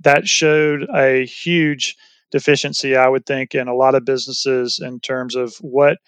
that 0.00 0.26
showed 0.26 0.86
a 0.94 1.26
huge 1.26 1.98
deficiency, 2.30 2.96
I 2.96 3.08
would 3.08 3.26
think, 3.26 3.54
in 3.54 3.68
a 3.68 3.74
lot 3.74 3.94
of 3.94 4.06
businesses 4.06 4.80
in 4.82 5.00
terms 5.00 5.34
of 5.36 5.54
what 5.60 5.98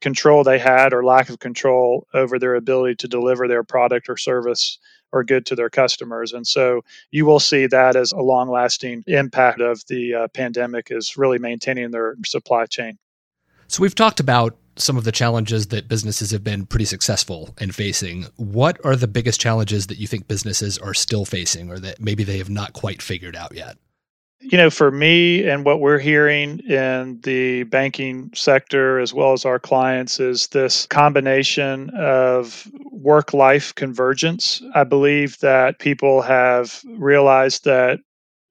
control 0.00 0.44
they 0.44 0.58
had 0.58 0.92
or 0.92 1.04
lack 1.04 1.28
of 1.28 1.38
control 1.38 2.06
over 2.14 2.38
their 2.38 2.54
ability 2.54 2.96
to 2.96 3.08
deliver 3.08 3.48
their 3.48 3.64
product 3.64 4.08
or 4.08 4.16
service 4.16 4.78
or 5.12 5.24
good 5.24 5.46
to 5.46 5.54
their 5.54 5.70
customers. 5.70 6.32
And 6.32 6.46
so 6.46 6.82
you 7.10 7.24
will 7.24 7.40
see 7.40 7.66
that 7.66 7.96
as 7.96 8.12
a 8.12 8.20
long 8.20 8.50
lasting 8.50 9.04
impact 9.06 9.60
of 9.60 9.82
the 9.88 10.14
uh, 10.14 10.28
pandemic 10.28 10.88
is 10.90 11.16
really 11.16 11.38
maintaining 11.38 11.90
their 11.90 12.16
supply 12.24 12.66
chain. 12.66 12.98
So 13.68 13.82
we've 13.82 13.94
talked 13.94 14.20
about 14.20 14.56
some 14.76 14.96
of 14.96 15.04
the 15.04 15.12
challenges 15.12 15.68
that 15.68 15.88
businesses 15.88 16.30
have 16.30 16.44
been 16.44 16.64
pretty 16.64 16.84
successful 16.84 17.54
in 17.60 17.72
facing. 17.72 18.26
What 18.36 18.78
are 18.84 18.96
the 18.96 19.08
biggest 19.08 19.40
challenges 19.40 19.88
that 19.88 19.98
you 19.98 20.06
think 20.06 20.28
businesses 20.28 20.78
are 20.78 20.94
still 20.94 21.24
facing 21.24 21.70
or 21.70 21.78
that 21.80 22.00
maybe 22.00 22.24
they 22.24 22.38
have 22.38 22.50
not 22.50 22.72
quite 22.72 23.02
figured 23.02 23.34
out 23.34 23.54
yet? 23.54 23.76
You 24.40 24.56
know, 24.56 24.70
for 24.70 24.90
me 24.90 25.48
and 25.48 25.64
what 25.64 25.80
we're 25.80 25.98
hearing 25.98 26.60
in 26.60 27.20
the 27.22 27.64
banking 27.64 28.30
sector 28.34 29.00
as 29.00 29.12
well 29.12 29.32
as 29.32 29.44
our 29.44 29.58
clients 29.58 30.20
is 30.20 30.46
this 30.48 30.86
combination 30.86 31.90
of 31.90 32.70
work 32.92 33.34
life 33.34 33.74
convergence. 33.74 34.62
I 34.74 34.84
believe 34.84 35.38
that 35.40 35.80
people 35.80 36.22
have 36.22 36.80
realized 36.86 37.64
that 37.64 38.00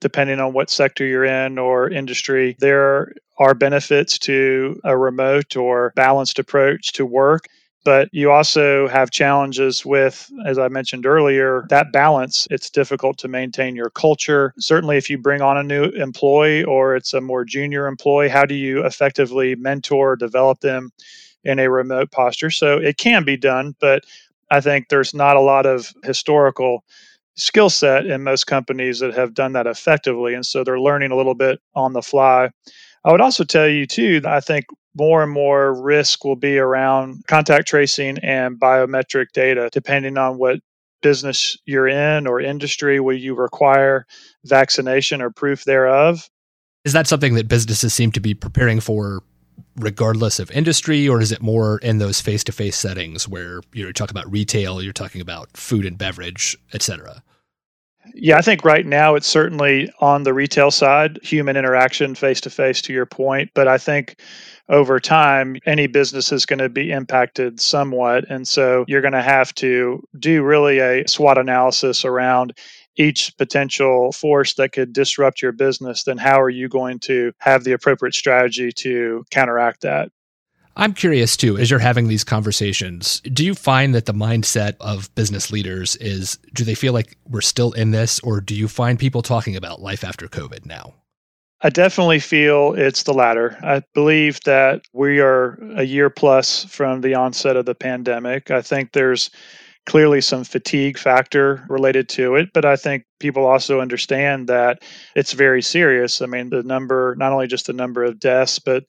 depending 0.01 0.39
on 0.39 0.53
what 0.53 0.69
sector 0.69 1.05
you're 1.05 1.25
in 1.25 1.57
or 1.57 1.89
industry, 1.89 2.55
there 2.59 3.13
are 3.39 3.53
benefits 3.53 4.19
to 4.19 4.79
a 4.83 4.97
remote 4.97 5.55
or 5.55 5.93
balanced 5.95 6.37
approach 6.37 6.91
to 6.93 7.05
work 7.05 7.45
but 7.87 8.09
you 8.11 8.29
also 8.29 8.89
have 8.89 9.11
challenges 9.11 9.85
with, 9.85 10.29
as 10.45 10.59
I 10.59 10.67
mentioned 10.67 11.05
earlier, 11.05 11.65
that 11.69 11.93
balance. 11.93 12.45
It's 12.51 12.69
difficult 12.69 13.17
to 13.19 13.29
maintain 13.29 13.77
your 13.77 13.89
culture. 13.91 14.53
Certainly, 14.59 14.97
if 14.97 15.09
you 15.09 15.17
bring 15.17 15.41
on 15.41 15.57
a 15.57 15.63
new 15.63 15.85
employee 15.91 16.65
or 16.65 16.97
it's 16.97 17.13
a 17.13 17.21
more 17.21 17.45
junior 17.45 17.87
employee, 17.87 18.27
how 18.27 18.43
do 18.43 18.55
you 18.55 18.83
effectively 18.83 19.55
mentor, 19.55 20.17
develop 20.17 20.59
them 20.59 20.91
in 21.45 21.59
a 21.59 21.69
remote 21.69 22.11
posture? 22.11 22.51
So 22.51 22.77
it 22.77 22.97
can 22.97 23.23
be 23.23 23.37
done, 23.37 23.73
but 23.79 24.03
I 24.51 24.59
think 24.59 24.89
there's 24.89 25.13
not 25.13 25.37
a 25.37 25.41
lot 25.41 25.65
of 25.65 25.93
historical 26.03 26.83
skill 27.37 27.69
set 27.69 28.05
in 28.05 28.21
most 28.21 28.47
companies 28.47 28.99
that 28.99 29.13
have 29.13 29.33
done 29.33 29.53
that 29.53 29.65
effectively. 29.65 30.33
And 30.33 30.45
so 30.45 30.61
they're 30.61 30.77
learning 30.77 31.11
a 31.11 31.15
little 31.15 31.35
bit 31.35 31.61
on 31.73 31.93
the 31.93 32.01
fly. 32.01 32.49
I 33.05 33.13
would 33.13 33.21
also 33.21 33.45
tell 33.45 33.69
you, 33.69 33.87
too, 33.87 34.19
that 34.19 34.33
I 34.33 34.41
think 34.41 34.65
more 34.97 35.23
and 35.23 35.31
more 35.31 35.79
risk 35.79 36.25
will 36.25 36.35
be 36.35 36.57
around 36.57 37.23
contact 37.27 37.67
tracing 37.67 38.17
and 38.19 38.59
biometric 38.59 39.27
data, 39.33 39.69
depending 39.71 40.17
on 40.17 40.37
what 40.37 40.59
business 41.01 41.57
you're 41.65 41.87
in 41.87 42.25
or 42.25 42.41
industry 42.41 42.99
will 42.99 43.15
you 43.15 43.35
require 43.35 44.05
vaccination 44.45 45.21
or 45.21 45.29
proof 45.29 45.63
thereof. 45.63 46.27
Is 46.83 46.93
that 46.93 47.07
something 47.07 47.35
that 47.35 47.47
businesses 47.47 47.93
seem 47.93 48.11
to 48.13 48.19
be 48.19 48.33
preparing 48.33 48.79
for 48.79 49.21
regardless 49.75 50.39
of 50.39 50.49
industry, 50.51 51.07
or 51.07 51.21
is 51.21 51.31
it 51.31 51.41
more 51.41 51.77
in 51.79 51.99
those 51.99 52.19
face 52.19 52.43
to 52.45 52.51
face 52.51 52.75
settings 52.75 53.27
where 53.27 53.61
you're 53.73 53.93
talking 53.93 54.17
about 54.17 54.31
retail, 54.31 54.81
you're 54.81 54.93
talking 54.93 55.21
about 55.21 55.55
food 55.55 55.85
and 55.85 55.97
beverage, 55.97 56.57
et 56.73 56.81
cetera? 56.81 57.21
Yeah, 58.13 58.37
I 58.37 58.41
think 58.41 58.65
right 58.65 58.85
now 58.85 59.15
it's 59.15 59.27
certainly 59.27 59.89
on 59.99 60.23
the 60.23 60.33
retail 60.33 60.71
side, 60.71 61.19
human 61.23 61.55
interaction 61.57 62.15
face 62.15 62.41
to 62.41 62.49
face, 62.49 62.81
to 62.83 62.93
your 62.93 63.05
point. 63.05 63.51
But 63.53 63.67
I 63.67 63.77
think 63.77 64.19
over 64.69 64.99
time, 64.99 65.57
any 65.65 65.87
business 65.87 66.31
is 66.31 66.45
going 66.45 66.59
to 66.59 66.69
be 66.69 66.91
impacted 66.91 67.59
somewhat. 67.59 68.25
And 68.29 68.47
so 68.47 68.85
you're 68.87 69.01
going 69.01 69.13
to 69.13 69.21
have 69.21 69.53
to 69.55 70.03
do 70.19 70.43
really 70.43 70.79
a 70.79 71.07
SWOT 71.07 71.37
analysis 71.37 72.05
around 72.05 72.57
each 72.97 73.35
potential 73.37 74.11
force 74.11 74.55
that 74.55 74.71
could 74.73 74.93
disrupt 74.93 75.41
your 75.41 75.51
business. 75.51 76.03
Then 76.03 76.17
how 76.17 76.41
are 76.41 76.49
you 76.49 76.67
going 76.67 76.99
to 77.01 77.31
have 77.39 77.63
the 77.63 77.73
appropriate 77.73 78.15
strategy 78.15 78.71
to 78.77 79.23
counteract 79.31 79.81
that? 79.81 80.11
I'm 80.79 80.93
curious 80.93 81.35
too, 81.35 81.57
as 81.57 81.71
you're 81.71 81.79
having 81.79 82.07
these 82.07 82.23
conversations, 82.23 83.19
do 83.21 83.43
you 83.43 83.55
find 83.55 83.95
that 83.95 84.05
the 84.05 84.13
mindset 84.13 84.75
of 84.79 85.13
business 85.15 85.51
leaders 85.51 85.95
is 85.95 86.37
do 86.53 86.63
they 86.63 86.75
feel 86.75 86.93
like 86.93 87.17
we're 87.27 87.41
still 87.41 87.71
in 87.71 87.89
this, 87.89 88.19
or 88.19 88.41
do 88.41 88.53
you 88.53 88.67
find 88.67 88.99
people 88.99 89.23
talking 89.23 89.55
about 89.55 89.81
life 89.81 90.03
after 90.03 90.27
COVID 90.27 90.67
now? 90.67 90.93
I 91.61 91.71
definitely 91.71 92.19
feel 92.19 92.75
it's 92.75 93.01
the 93.01 93.13
latter. 93.15 93.57
I 93.63 93.81
believe 93.95 94.39
that 94.45 94.83
we 94.93 95.19
are 95.19 95.57
a 95.75 95.83
year 95.83 96.11
plus 96.11 96.65
from 96.65 97.01
the 97.01 97.15
onset 97.15 97.55
of 97.55 97.65
the 97.65 97.73
pandemic. 97.73 98.51
I 98.51 98.61
think 98.61 98.91
there's 98.91 99.31
clearly 99.87 100.21
some 100.21 100.43
fatigue 100.43 100.99
factor 100.99 101.65
related 101.69 102.09
to 102.09 102.35
it, 102.35 102.49
but 102.53 102.65
I 102.65 102.75
think 102.75 103.05
people 103.19 103.45
also 103.45 103.79
understand 103.79 104.47
that 104.49 104.83
it's 105.15 105.31
very 105.31 105.63
serious. 105.63 106.21
I 106.21 106.27
mean, 106.27 106.49
the 106.49 106.61
number, 106.61 107.15
not 107.17 107.31
only 107.31 107.47
just 107.47 107.65
the 107.65 107.73
number 107.73 108.03
of 108.03 108.19
deaths, 108.19 108.59
but 108.59 108.83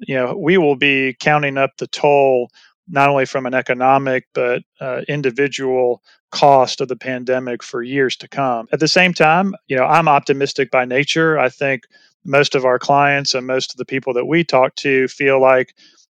you 0.00 0.14
know, 0.14 0.36
we 0.36 0.58
will 0.58 0.76
be 0.76 1.16
counting 1.20 1.58
up 1.58 1.76
the 1.78 1.86
toll 1.88 2.50
not 2.88 3.08
only 3.08 3.26
from 3.26 3.46
an 3.46 3.54
economic 3.54 4.26
but 4.32 4.62
uh, 4.80 5.02
individual 5.08 6.02
cost 6.30 6.80
of 6.80 6.88
the 6.88 6.96
pandemic 6.96 7.62
for 7.62 7.82
years 7.82 8.16
to 8.16 8.28
come. 8.28 8.68
At 8.72 8.80
the 8.80 8.88
same 8.88 9.12
time, 9.14 9.54
you 9.68 9.76
know, 9.76 9.84
I'm 9.84 10.08
optimistic 10.08 10.70
by 10.70 10.84
nature. 10.84 11.38
I 11.38 11.48
think 11.48 11.84
most 12.24 12.54
of 12.54 12.64
our 12.64 12.78
clients 12.78 13.34
and 13.34 13.46
most 13.46 13.72
of 13.72 13.78
the 13.78 13.84
people 13.84 14.12
that 14.14 14.26
we 14.26 14.44
talk 14.44 14.74
to 14.76 15.08
feel 15.08 15.40
like 15.40 15.74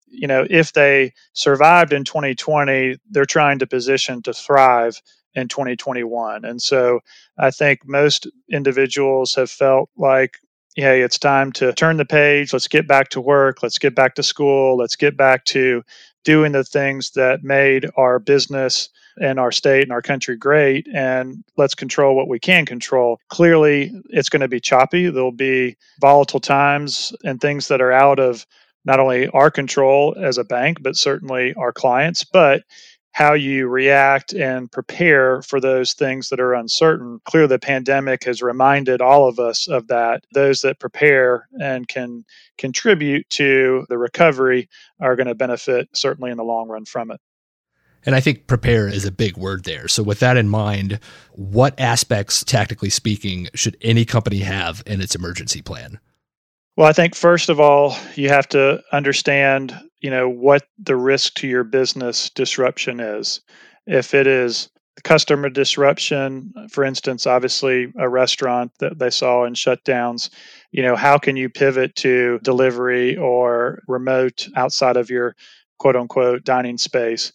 you 0.07 0.27
know 0.27 0.47
if 0.49 0.73
they 0.73 1.13
survived 1.33 1.91
in 1.93 2.03
2020 2.03 2.97
they're 3.11 3.25
trying 3.25 3.59
to 3.59 3.67
position 3.67 4.21
to 4.21 4.33
thrive 4.33 5.01
in 5.35 5.47
2021 5.47 6.45
and 6.45 6.61
so 6.61 6.99
i 7.37 7.51
think 7.51 7.81
most 7.85 8.27
individuals 8.49 9.35
have 9.35 9.51
felt 9.51 9.89
like 9.97 10.39
hey, 10.77 11.01
it's 11.01 11.17
time 11.17 11.51
to 11.53 11.73
turn 11.73 11.97
the 11.97 12.05
page. 12.05 12.53
Let's 12.53 12.67
get 12.67 12.87
back 12.87 13.09
to 13.09 13.19
work. 13.21 13.63
Let's 13.63 13.79
get 13.79 13.95
back 13.95 14.13
to 14.15 14.23
school. 14.23 14.77
Let's 14.77 14.95
get 14.95 15.17
back 15.17 15.43
to 15.45 15.83
doing 16.23 16.51
the 16.51 16.63
things 16.63 17.11
that 17.11 17.43
made 17.43 17.89
our 17.97 18.19
business 18.19 18.89
and 19.19 19.39
our 19.39 19.51
state 19.51 19.81
and 19.81 19.91
our 19.91 20.03
country 20.03 20.37
great. 20.37 20.87
And 20.93 21.43
let's 21.57 21.73
control 21.73 22.15
what 22.15 22.27
we 22.27 22.37
can 22.37 22.63
control. 22.65 23.19
Clearly, 23.29 23.91
it's 24.09 24.29
going 24.29 24.41
to 24.41 24.47
be 24.47 24.59
choppy. 24.59 25.09
There'll 25.09 25.31
be 25.31 25.77
volatile 25.99 26.39
times 26.39 27.11
and 27.23 27.41
things 27.41 27.69
that 27.69 27.81
are 27.81 27.91
out 27.91 28.19
of 28.19 28.45
not 28.85 28.99
only 28.99 29.27
our 29.29 29.49
control 29.49 30.15
as 30.21 30.37
a 30.37 30.43
bank, 30.43 30.83
but 30.83 30.95
certainly 30.95 31.55
our 31.55 31.73
clients. 31.73 32.23
But 32.23 32.61
how 33.17 33.33
you 33.33 33.67
react 33.67 34.31
and 34.31 34.71
prepare 34.71 35.41
for 35.41 35.59
those 35.59 35.95
things 35.95 36.29
that 36.29 36.39
are 36.39 36.53
uncertain. 36.53 37.19
Clearly, 37.25 37.47
the 37.47 37.57
pandemic 37.57 38.23
has 38.25 38.43
reminded 38.43 39.01
all 39.01 39.27
of 39.27 39.39
us 39.39 39.67
of 39.67 39.87
that. 39.87 40.23
Those 40.35 40.61
that 40.61 40.79
prepare 40.79 41.47
and 41.59 41.87
can 41.87 42.25
contribute 42.59 43.27
to 43.31 43.87
the 43.89 43.97
recovery 43.97 44.69
are 44.99 45.15
going 45.15 45.25
to 45.25 45.33
benefit 45.33 45.89
certainly 45.93 46.29
in 46.29 46.37
the 46.37 46.43
long 46.43 46.67
run 46.67 46.85
from 46.85 47.09
it. 47.09 47.19
And 48.05 48.13
I 48.13 48.19
think 48.19 48.45
prepare 48.45 48.87
is 48.87 49.03
a 49.03 49.11
big 49.11 49.35
word 49.35 49.63
there. 49.63 49.87
So, 49.87 50.03
with 50.03 50.19
that 50.19 50.37
in 50.37 50.47
mind, 50.47 50.99
what 51.31 51.73
aspects, 51.79 52.43
tactically 52.43 52.91
speaking, 52.91 53.47
should 53.55 53.77
any 53.81 54.05
company 54.05 54.41
have 54.41 54.83
in 54.85 55.01
its 55.01 55.15
emergency 55.15 55.63
plan? 55.63 55.99
Well, 56.77 56.87
I 56.87 56.93
think 56.93 57.15
first 57.15 57.49
of 57.49 57.59
all, 57.59 57.97
you 58.15 58.29
have 58.29 58.47
to 58.49 58.83
understand, 58.93 59.77
you 60.01 60.11
know, 60.11 60.29
what 60.29 60.67
the 60.77 60.95
risk 60.95 61.33
to 61.35 61.47
your 61.47 61.63
business 61.63 62.29
disruption 62.29 62.99
is. 62.99 63.41
If 63.87 64.13
it 64.13 64.27
is 64.27 64.69
customer 65.03 65.49
disruption, 65.49 66.53
for 66.69 66.83
instance, 66.83 67.27
obviously 67.27 67.91
a 67.97 68.09
restaurant 68.09 68.71
that 68.79 68.99
they 68.99 69.09
saw 69.09 69.45
in 69.45 69.55
shutdowns, 69.55 70.29
you 70.71 70.83
know, 70.83 70.95
how 70.95 71.17
can 71.17 71.35
you 71.35 71.49
pivot 71.49 71.95
to 71.97 72.39
delivery 72.43 73.17
or 73.17 73.81
remote 73.87 74.47
outside 74.55 74.97
of 74.97 75.09
your 75.09 75.35
quote 75.79 75.95
unquote 75.95 76.43
dining 76.43 76.77
space? 76.77 77.33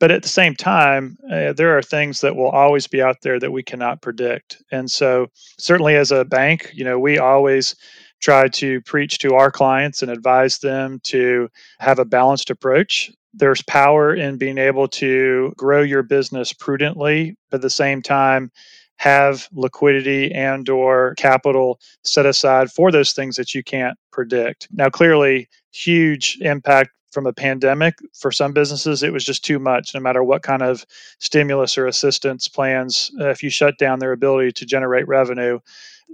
but 0.00 0.10
at 0.10 0.22
the 0.22 0.28
same 0.28 0.54
time, 0.54 1.16
uh, 1.32 1.52
there 1.52 1.76
are 1.76 1.82
things 1.82 2.20
that 2.20 2.36
will 2.36 2.50
always 2.50 2.86
be 2.86 3.02
out 3.02 3.22
there 3.22 3.38
that 3.38 3.52
we 3.52 3.62
cannot 3.62 4.02
predict. 4.02 4.62
And 4.70 4.90
so, 4.90 5.28
certainly 5.58 5.96
as 5.96 6.10
a 6.12 6.24
bank, 6.24 6.70
you 6.74 6.84
know, 6.84 6.98
we 6.98 7.18
always 7.18 7.74
try 8.22 8.48
to 8.48 8.80
preach 8.82 9.18
to 9.18 9.34
our 9.34 9.50
clients 9.50 10.02
and 10.02 10.10
advise 10.10 10.58
them 10.58 11.00
to 11.04 11.48
have 11.80 11.98
a 11.98 12.04
balanced 12.04 12.50
approach. 12.50 13.10
There's 13.34 13.62
power 13.62 14.14
in 14.14 14.38
being 14.38 14.58
able 14.58 14.88
to 14.88 15.52
grow 15.56 15.82
your 15.82 16.02
business 16.02 16.52
prudently, 16.52 17.36
but 17.50 17.56
at 17.56 17.62
the 17.62 17.70
same 17.70 18.02
time, 18.02 18.50
have 18.96 19.48
liquidity 19.52 20.32
and 20.32 20.68
or 20.68 21.14
capital 21.16 21.80
set 22.04 22.24
aside 22.24 22.70
for 22.70 22.92
those 22.92 23.12
things 23.12 23.34
that 23.36 23.54
you 23.54 23.64
can't 23.64 23.98
predict. 24.12 24.68
Now 24.70 24.90
clearly 24.90 25.48
huge 25.72 26.38
impact 26.40 26.90
from 27.12 27.26
a 27.26 27.32
pandemic 27.32 27.94
for 28.14 28.32
some 28.32 28.52
businesses 28.52 29.02
it 29.02 29.12
was 29.12 29.24
just 29.24 29.44
too 29.44 29.58
much 29.58 29.94
no 29.94 30.00
matter 30.00 30.24
what 30.24 30.42
kind 30.42 30.62
of 30.62 30.84
stimulus 31.18 31.78
or 31.78 31.86
assistance 31.86 32.48
plans 32.48 33.10
uh, 33.20 33.28
if 33.28 33.42
you 33.42 33.50
shut 33.50 33.78
down 33.78 33.98
their 33.98 34.12
ability 34.12 34.50
to 34.50 34.66
generate 34.66 35.06
revenue 35.06 35.58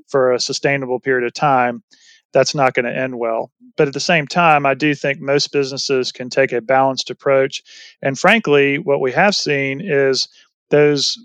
for 0.09 0.33
a 0.33 0.41
sustainable 0.41 1.01
period 1.01 1.27
of 1.27 1.33
time 1.33 1.83
that's 2.33 2.55
not 2.55 2.75
going 2.75 2.85
to 2.85 2.95
end 2.95 3.19
well. 3.19 3.51
But 3.77 3.89
at 3.89 3.95
the 3.95 4.01
same 4.01 4.27
time 4.27 4.67
i 4.67 4.75
do 4.75 4.95
think 4.95 5.21
most 5.21 5.53
businesses 5.53 6.13
can 6.13 6.29
take 6.29 6.53
a 6.53 6.61
balanced 6.61 7.11
approach. 7.11 7.63
And 8.03 8.19
frankly 8.19 8.79
what 8.79 9.01
we 9.01 9.13
have 9.13 9.35
seen 9.35 9.81
is 9.81 10.29
those 10.71 11.19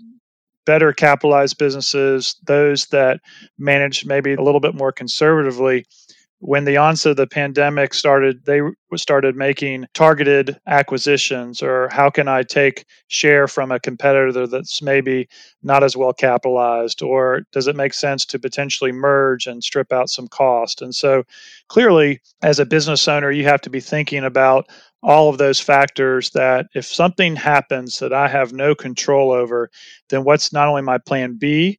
better 0.64 0.92
capitalized 0.92 1.58
businesses 1.58 2.36
those 2.44 2.86
that 2.86 3.20
manage 3.58 4.06
maybe 4.06 4.32
a 4.32 4.42
little 4.42 4.60
bit 4.60 4.74
more 4.74 4.92
conservatively 4.92 5.84
when 6.46 6.66
the 6.66 6.76
onset 6.76 7.12
of 7.12 7.16
the 7.16 7.26
pandemic 7.26 7.94
started, 7.94 8.44
they 8.44 8.60
started 8.96 9.34
making 9.34 9.86
targeted 9.94 10.60
acquisitions 10.66 11.62
or 11.62 11.88
how 11.88 12.10
can 12.10 12.28
I 12.28 12.42
take 12.42 12.84
share 13.08 13.48
from 13.48 13.72
a 13.72 13.80
competitor 13.80 14.46
that's 14.46 14.82
maybe 14.82 15.26
not 15.62 15.82
as 15.82 15.96
well 15.96 16.12
capitalized 16.12 17.00
or 17.02 17.44
does 17.52 17.66
it 17.66 17.76
make 17.76 17.94
sense 17.94 18.26
to 18.26 18.38
potentially 18.38 18.92
merge 18.92 19.46
and 19.46 19.64
strip 19.64 19.90
out 19.90 20.10
some 20.10 20.28
cost? 20.28 20.82
And 20.82 20.94
so 20.94 21.24
clearly 21.68 22.20
as 22.42 22.58
a 22.58 22.66
business 22.66 23.08
owner, 23.08 23.30
you 23.30 23.44
have 23.44 23.62
to 23.62 23.70
be 23.70 23.80
thinking 23.80 24.22
about 24.22 24.68
all 25.02 25.30
of 25.30 25.38
those 25.38 25.60
factors 25.60 26.28
that 26.30 26.66
if 26.74 26.84
something 26.84 27.36
happens 27.36 28.00
that 28.00 28.12
I 28.12 28.28
have 28.28 28.52
no 28.52 28.74
control 28.74 29.32
over, 29.32 29.70
then 30.10 30.24
what's 30.24 30.52
not 30.52 30.68
only 30.68 30.82
my 30.82 30.98
plan 30.98 31.36
B, 31.38 31.78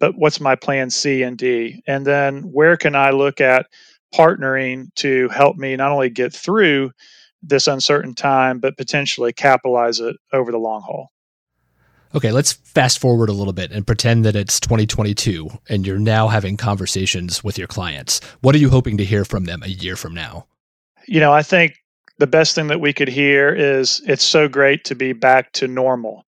but 0.00 0.16
what's 0.16 0.40
my 0.40 0.54
plan 0.54 0.90
C 0.90 1.22
and 1.22 1.36
D? 1.36 1.82
And 1.86 2.06
then 2.06 2.42
where 2.42 2.76
can 2.76 2.94
I 2.94 3.10
look 3.10 3.40
at 3.40 3.66
partnering 4.14 4.94
to 4.96 5.28
help 5.28 5.56
me 5.56 5.76
not 5.76 5.92
only 5.92 6.10
get 6.10 6.32
through 6.32 6.90
this 7.42 7.66
uncertain 7.66 8.14
time, 8.14 8.58
but 8.58 8.76
potentially 8.76 9.32
capitalize 9.32 10.00
it 10.00 10.16
over 10.32 10.50
the 10.50 10.58
long 10.58 10.82
haul? 10.82 11.10
Okay, 12.14 12.32
let's 12.32 12.52
fast 12.52 12.98
forward 12.98 13.28
a 13.28 13.34
little 13.34 13.52
bit 13.52 13.70
and 13.70 13.86
pretend 13.86 14.24
that 14.24 14.34
it's 14.34 14.58
2022 14.60 15.50
and 15.68 15.86
you're 15.86 15.98
now 15.98 16.28
having 16.28 16.56
conversations 16.56 17.44
with 17.44 17.58
your 17.58 17.66
clients. 17.66 18.20
What 18.40 18.54
are 18.54 18.58
you 18.58 18.70
hoping 18.70 18.96
to 18.96 19.04
hear 19.04 19.24
from 19.24 19.44
them 19.44 19.62
a 19.62 19.68
year 19.68 19.94
from 19.94 20.14
now? 20.14 20.46
You 21.06 21.20
know, 21.20 21.32
I 21.32 21.42
think 21.42 21.76
the 22.18 22.26
best 22.26 22.54
thing 22.54 22.68
that 22.68 22.80
we 22.80 22.92
could 22.92 23.08
hear 23.08 23.54
is 23.54 24.02
it's 24.06 24.24
so 24.24 24.48
great 24.48 24.84
to 24.84 24.94
be 24.94 25.12
back 25.12 25.52
to 25.52 25.68
normal. 25.68 26.24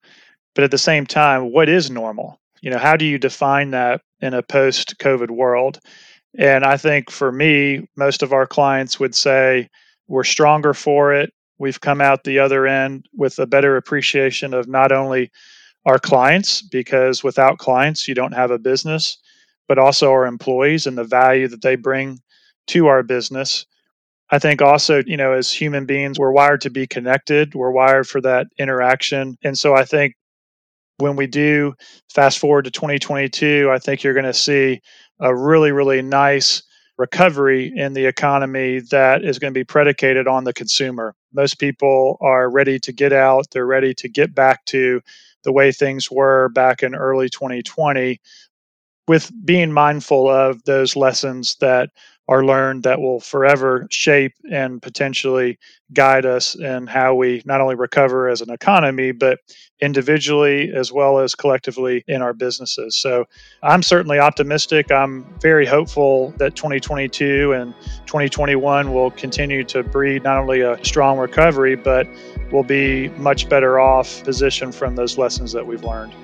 But 0.55 0.65
at 0.65 0.71
the 0.71 0.79
same 0.79 1.07
time, 1.07 1.53
what 1.53 1.69
is 1.69 1.91
normal? 1.91 2.40
You 2.61 2.71
know 2.71 2.79
how 2.79 2.97
do 2.97 3.05
you 3.05 3.19
define 3.19 3.71
that 3.71 4.03
in 4.21 4.35
a 4.35 4.43
post 4.43 4.99
covid 4.99 5.31
world? 5.31 5.81
And 6.39 6.65
i 6.65 6.77
think 6.77 7.11
for 7.11 7.33
me 7.33 7.89
most 7.97 8.23
of 8.23 8.33
our 8.33 8.47
clients 8.47 9.01
would 9.01 9.15
say 9.15 9.69
we're 10.09 10.25
stronger 10.25 10.75
for 10.75 11.15
it. 11.15 11.33
We've 11.59 11.81
come 11.81 12.01
out 12.01 12.25
the 12.25 12.39
other 12.41 12.67
end 12.67 13.07
with 13.15 13.39
a 13.39 13.47
better 13.47 13.77
appreciation 13.77 14.55
of 14.55 14.67
not 14.69 14.93
only 14.93 15.31
our 15.87 15.99
clients 15.99 16.63
because 16.63 17.23
without 17.25 17.59
clients 17.59 18.09
you 18.09 18.15
don't 18.15 18.33
have 18.33 18.51
a 18.51 18.59
business 18.59 19.19
but 19.69 19.79
also 19.79 20.11
our 20.11 20.27
employees 20.27 20.87
and 20.87 20.99
the 20.99 21.05
value 21.05 21.47
that 21.47 21.63
they 21.63 21.77
bring 21.77 22.19
to 22.67 22.89
our 22.89 23.05
business. 23.05 23.67
I 24.31 24.39
think 24.41 24.61
also 24.63 25.03
you 25.07 25.17
know 25.17 25.33
as 25.33 25.53
human 25.53 25.87
beings 25.87 26.19
we're 26.19 26.33
wired 26.33 26.61
to 26.63 26.71
be 26.71 26.87
connected. 26.87 27.55
We're 27.55 27.71
wired 27.73 28.09
for 28.09 28.21
that 28.23 28.49
interaction. 28.59 29.37
And 29.45 29.59
so 29.59 29.75
i 29.75 29.85
think 29.85 30.15
when 31.01 31.17
we 31.17 31.27
do 31.27 31.75
fast 32.13 32.39
forward 32.39 32.65
to 32.65 32.71
2022, 32.71 33.71
I 33.73 33.79
think 33.79 34.03
you're 34.03 34.15
going 34.15 34.25
to 34.25 34.35
see 34.35 34.81
a 35.21 35.35
really, 35.35 35.73
really 35.73 36.03
nice 36.03 36.63
recovery 36.99 37.73
in 37.75 37.95
the 37.95 38.07
economy 38.07 38.81
that 38.91 39.25
is 39.25 39.39
going 39.39 39.53
to 39.53 39.59
be 39.59 39.65
predicated 39.65 40.29
on 40.29 40.45
the 40.45 40.53
consumer. 40.53 41.15
Most 41.33 41.59
people 41.59 42.19
are 42.21 42.51
ready 42.51 42.79
to 42.81 42.93
get 42.93 43.13
out, 43.13 43.47
they're 43.53 43.67
ready 43.67 43.95
to 43.95 44.09
get 44.09 44.35
back 44.35 44.65
to 44.67 45.01
the 45.45 45.53
way 45.53 45.73
things 45.73 46.11
were 46.11 46.51
back 46.51 46.83
in 46.83 46.95
early 46.95 47.29
2020 47.31 48.21
with 49.09 49.33
being 49.45 49.73
mindful 49.73 50.29
of 50.29 50.63
those 50.65 50.95
lessons 50.97 51.57
that 51.61 51.91
are 52.31 52.45
learned 52.45 52.85
that 52.85 53.01
will 53.01 53.19
forever 53.19 53.89
shape 53.91 54.33
and 54.53 54.81
potentially 54.81 55.59
guide 55.93 56.25
us 56.25 56.55
in 56.55 56.87
how 56.87 57.13
we 57.13 57.43
not 57.45 57.61
only 57.61 57.75
recover 57.75 58.29
as 58.29 58.41
an 58.41 58.51
economy, 58.51 59.11
but 59.11 59.41
individually 59.81 60.71
as 60.73 60.93
well 60.93 61.19
as 61.19 61.35
collectively 61.35 62.05
in 62.07 62.23
our 62.23 62.33
businesses. 62.33 62.97
So 62.97 63.25
I'm 63.65 63.83
certainly 63.83 64.21
optimistic. 64.21 64.93
I'm 64.93 65.27
very 65.41 65.67
hopeful 65.67 66.33
that 66.39 66.55
2022 66.55 67.53
and 67.53 67.75
2021 68.07 68.95
will 68.95 69.11
continue 69.11 69.65
to 69.65 69.83
breed 69.83 70.23
not 70.23 70.39
only 70.39 70.61
a 70.61 70.83
strong 70.85 71.19
recovery, 71.19 71.75
but 71.75 72.07
will 72.53 72.63
be 72.63 73.09
much 73.11 73.49
better 73.49 73.81
off 73.81 74.23
positioned 74.23 74.77
from 74.77 74.95
those 74.95 75.19
lessons 75.19 75.51
that 75.51 75.67
we've 75.67 75.83
learned. 75.83 76.15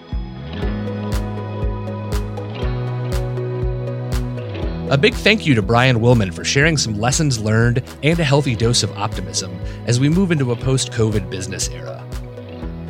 A 4.88 4.96
big 4.96 5.14
thank 5.14 5.44
you 5.44 5.56
to 5.56 5.62
Brian 5.62 5.96
Willman 5.96 6.32
for 6.32 6.44
sharing 6.44 6.76
some 6.76 7.00
lessons 7.00 7.40
learned 7.40 7.82
and 8.04 8.20
a 8.20 8.24
healthy 8.24 8.54
dose 8.54 8.84
of 8.84 8.96
optimism 8.96 9.58
as 9.88 9.98
we 9.98 10.08
move 10.08 10.30
into 10.30 10.52
a 10.52 10.56
post 10.56 10.92
COVID 10.92 11.28
business 11.28 11.68
era. 11.70 12.06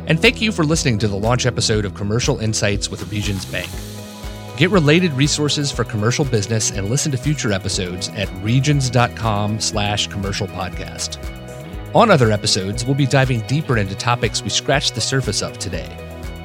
And 0.05 0.21
thank 0.21 0.39
you 0.39 0.51
for 0.51 0.63
listening 0.63 0.99
to 0.99 1.07
the 1.07 1.17
launch 1.17 1.47
episode 1.47 1.85
of 1.85 1.95
Commercial 1.95 2.37
Insights 2.37 2.91
with 2.91 3.11
Regions 3.11 3.45
Bank. 3.45 3.67
Get 4.57 4.69
related 4.69 5.11
resources 5.13 5.71
for 5.71 5.83
commercial 5.83 6.23
business 6.23 6.69
and 6.69 6.87
listen 6.87 7.11
to 7.13 7.17
future 7.17 7.51
episodes 7.51 8.09
at 8.09 8.29
regions.com 8.43 9.59
slash 9.59 10.05
commercial 10.05 10.45
podcast. 10.49 11.17
On 11.95 12.11
other 12.11 12.31
episodes, 12.31 12.85
we'll 12.85 12.93
be 12.93 13.07
diving 13.07 13.41
deeper 13.47 13.79
into 13.79 13.95
topics 13.95 14.43
we 14.43 14.49
scratched 14.49 14.93
the 14.93 15.01
surface 15.01 15.41
of 15.41 15.57
today. 15.57 15.89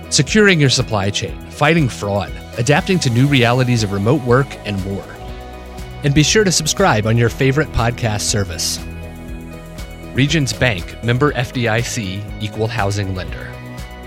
Securing 0.09 0.59
your 0.59 0.71
supply 0.71 1.11
chain, 1.11 1.39
fighting 1.51 1.91
fraud, 1.91 2.33
adapting 2.57 2.99
to 3.01 3.11
new 3.11 3.27
realities 3.27 3.83
of 3.83 3.93
remote 3.93 4.23
work, 4.23 4.49
and 4.65 4.83
more. 4.87 5.05
And 6.05 6.13
be 6.13 6.25
sure 6.25 6.43
to 6.43 6.51
subscribe 6.51 7.07
on 7.07 7.17
your 7.17 7.29
favorite 7.29 7.69
podcast 7.69 8.23
service. 8.23 8.81
Regions 10.15 10.53
Bank, 10.53 11.03
member 11.05 11.33
FDIC, 11.33 12.43
equal 12.43 12.67
housing 12.67 13.15
lender. 13.15 13.49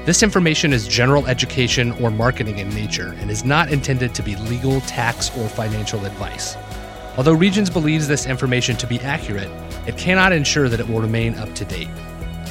This 0.03 0.21
information 0.21 0.73
is 0.73 0.89
general 0.89 1.25
education 1.25 1.93
or 1.93 2.11
marketing 2.11 2.59
in 2.59 2.67
nature 2.69 3.15
and 3.19 3.31
is 3.31 3.45
not 3.45 3.71
intended 3.71 4.13
to 4.13 4.21
be 4.21 4.35
legal, 4.35 4.81
tax, 4.81 5.35
or 5.37 5.47
financial 5.47 6.05
advice. 6.05 6.57
Although 7.17 7.33
Regions 7.33 7.69
believes 7.69 8.09
this 8.09 8.25
information 8.25 8.75
to 8.75 8.87
be 8.87 8.99
accurate, 8.99 9.49
it 9.87 9.97
cannot 9.97 10.33
ensure 10.33 10.67
that 10.67 10.81
it 10.81 10.87
will 10.89 10.99
remain 10.99 11.33
up 11.35 11.55
to 11.55 11.63
date. 11.63 11.89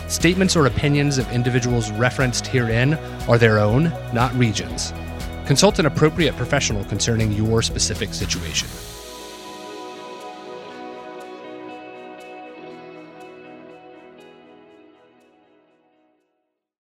Statements 0.09 0.57
or 0.57 0.67
opinions 0.67 1.19
of 1.19 1.31
individuals 1.31 1.91
referenced 1.93 2.47
herein 2.47 2.95
are 3.29 3.37
their 3.37 3.59
own, 3.59 3.93
not 4.15 4.35
Regions. 4.37 4.95
Consult 5.45 5.79
an 5.79 5.85
appropriate 5.85 6.35
professional 6.35 6.83
concerning 6.85 7.31
your 7.31 7.61
specific 7.61 8.15
situation. 8.15 8.69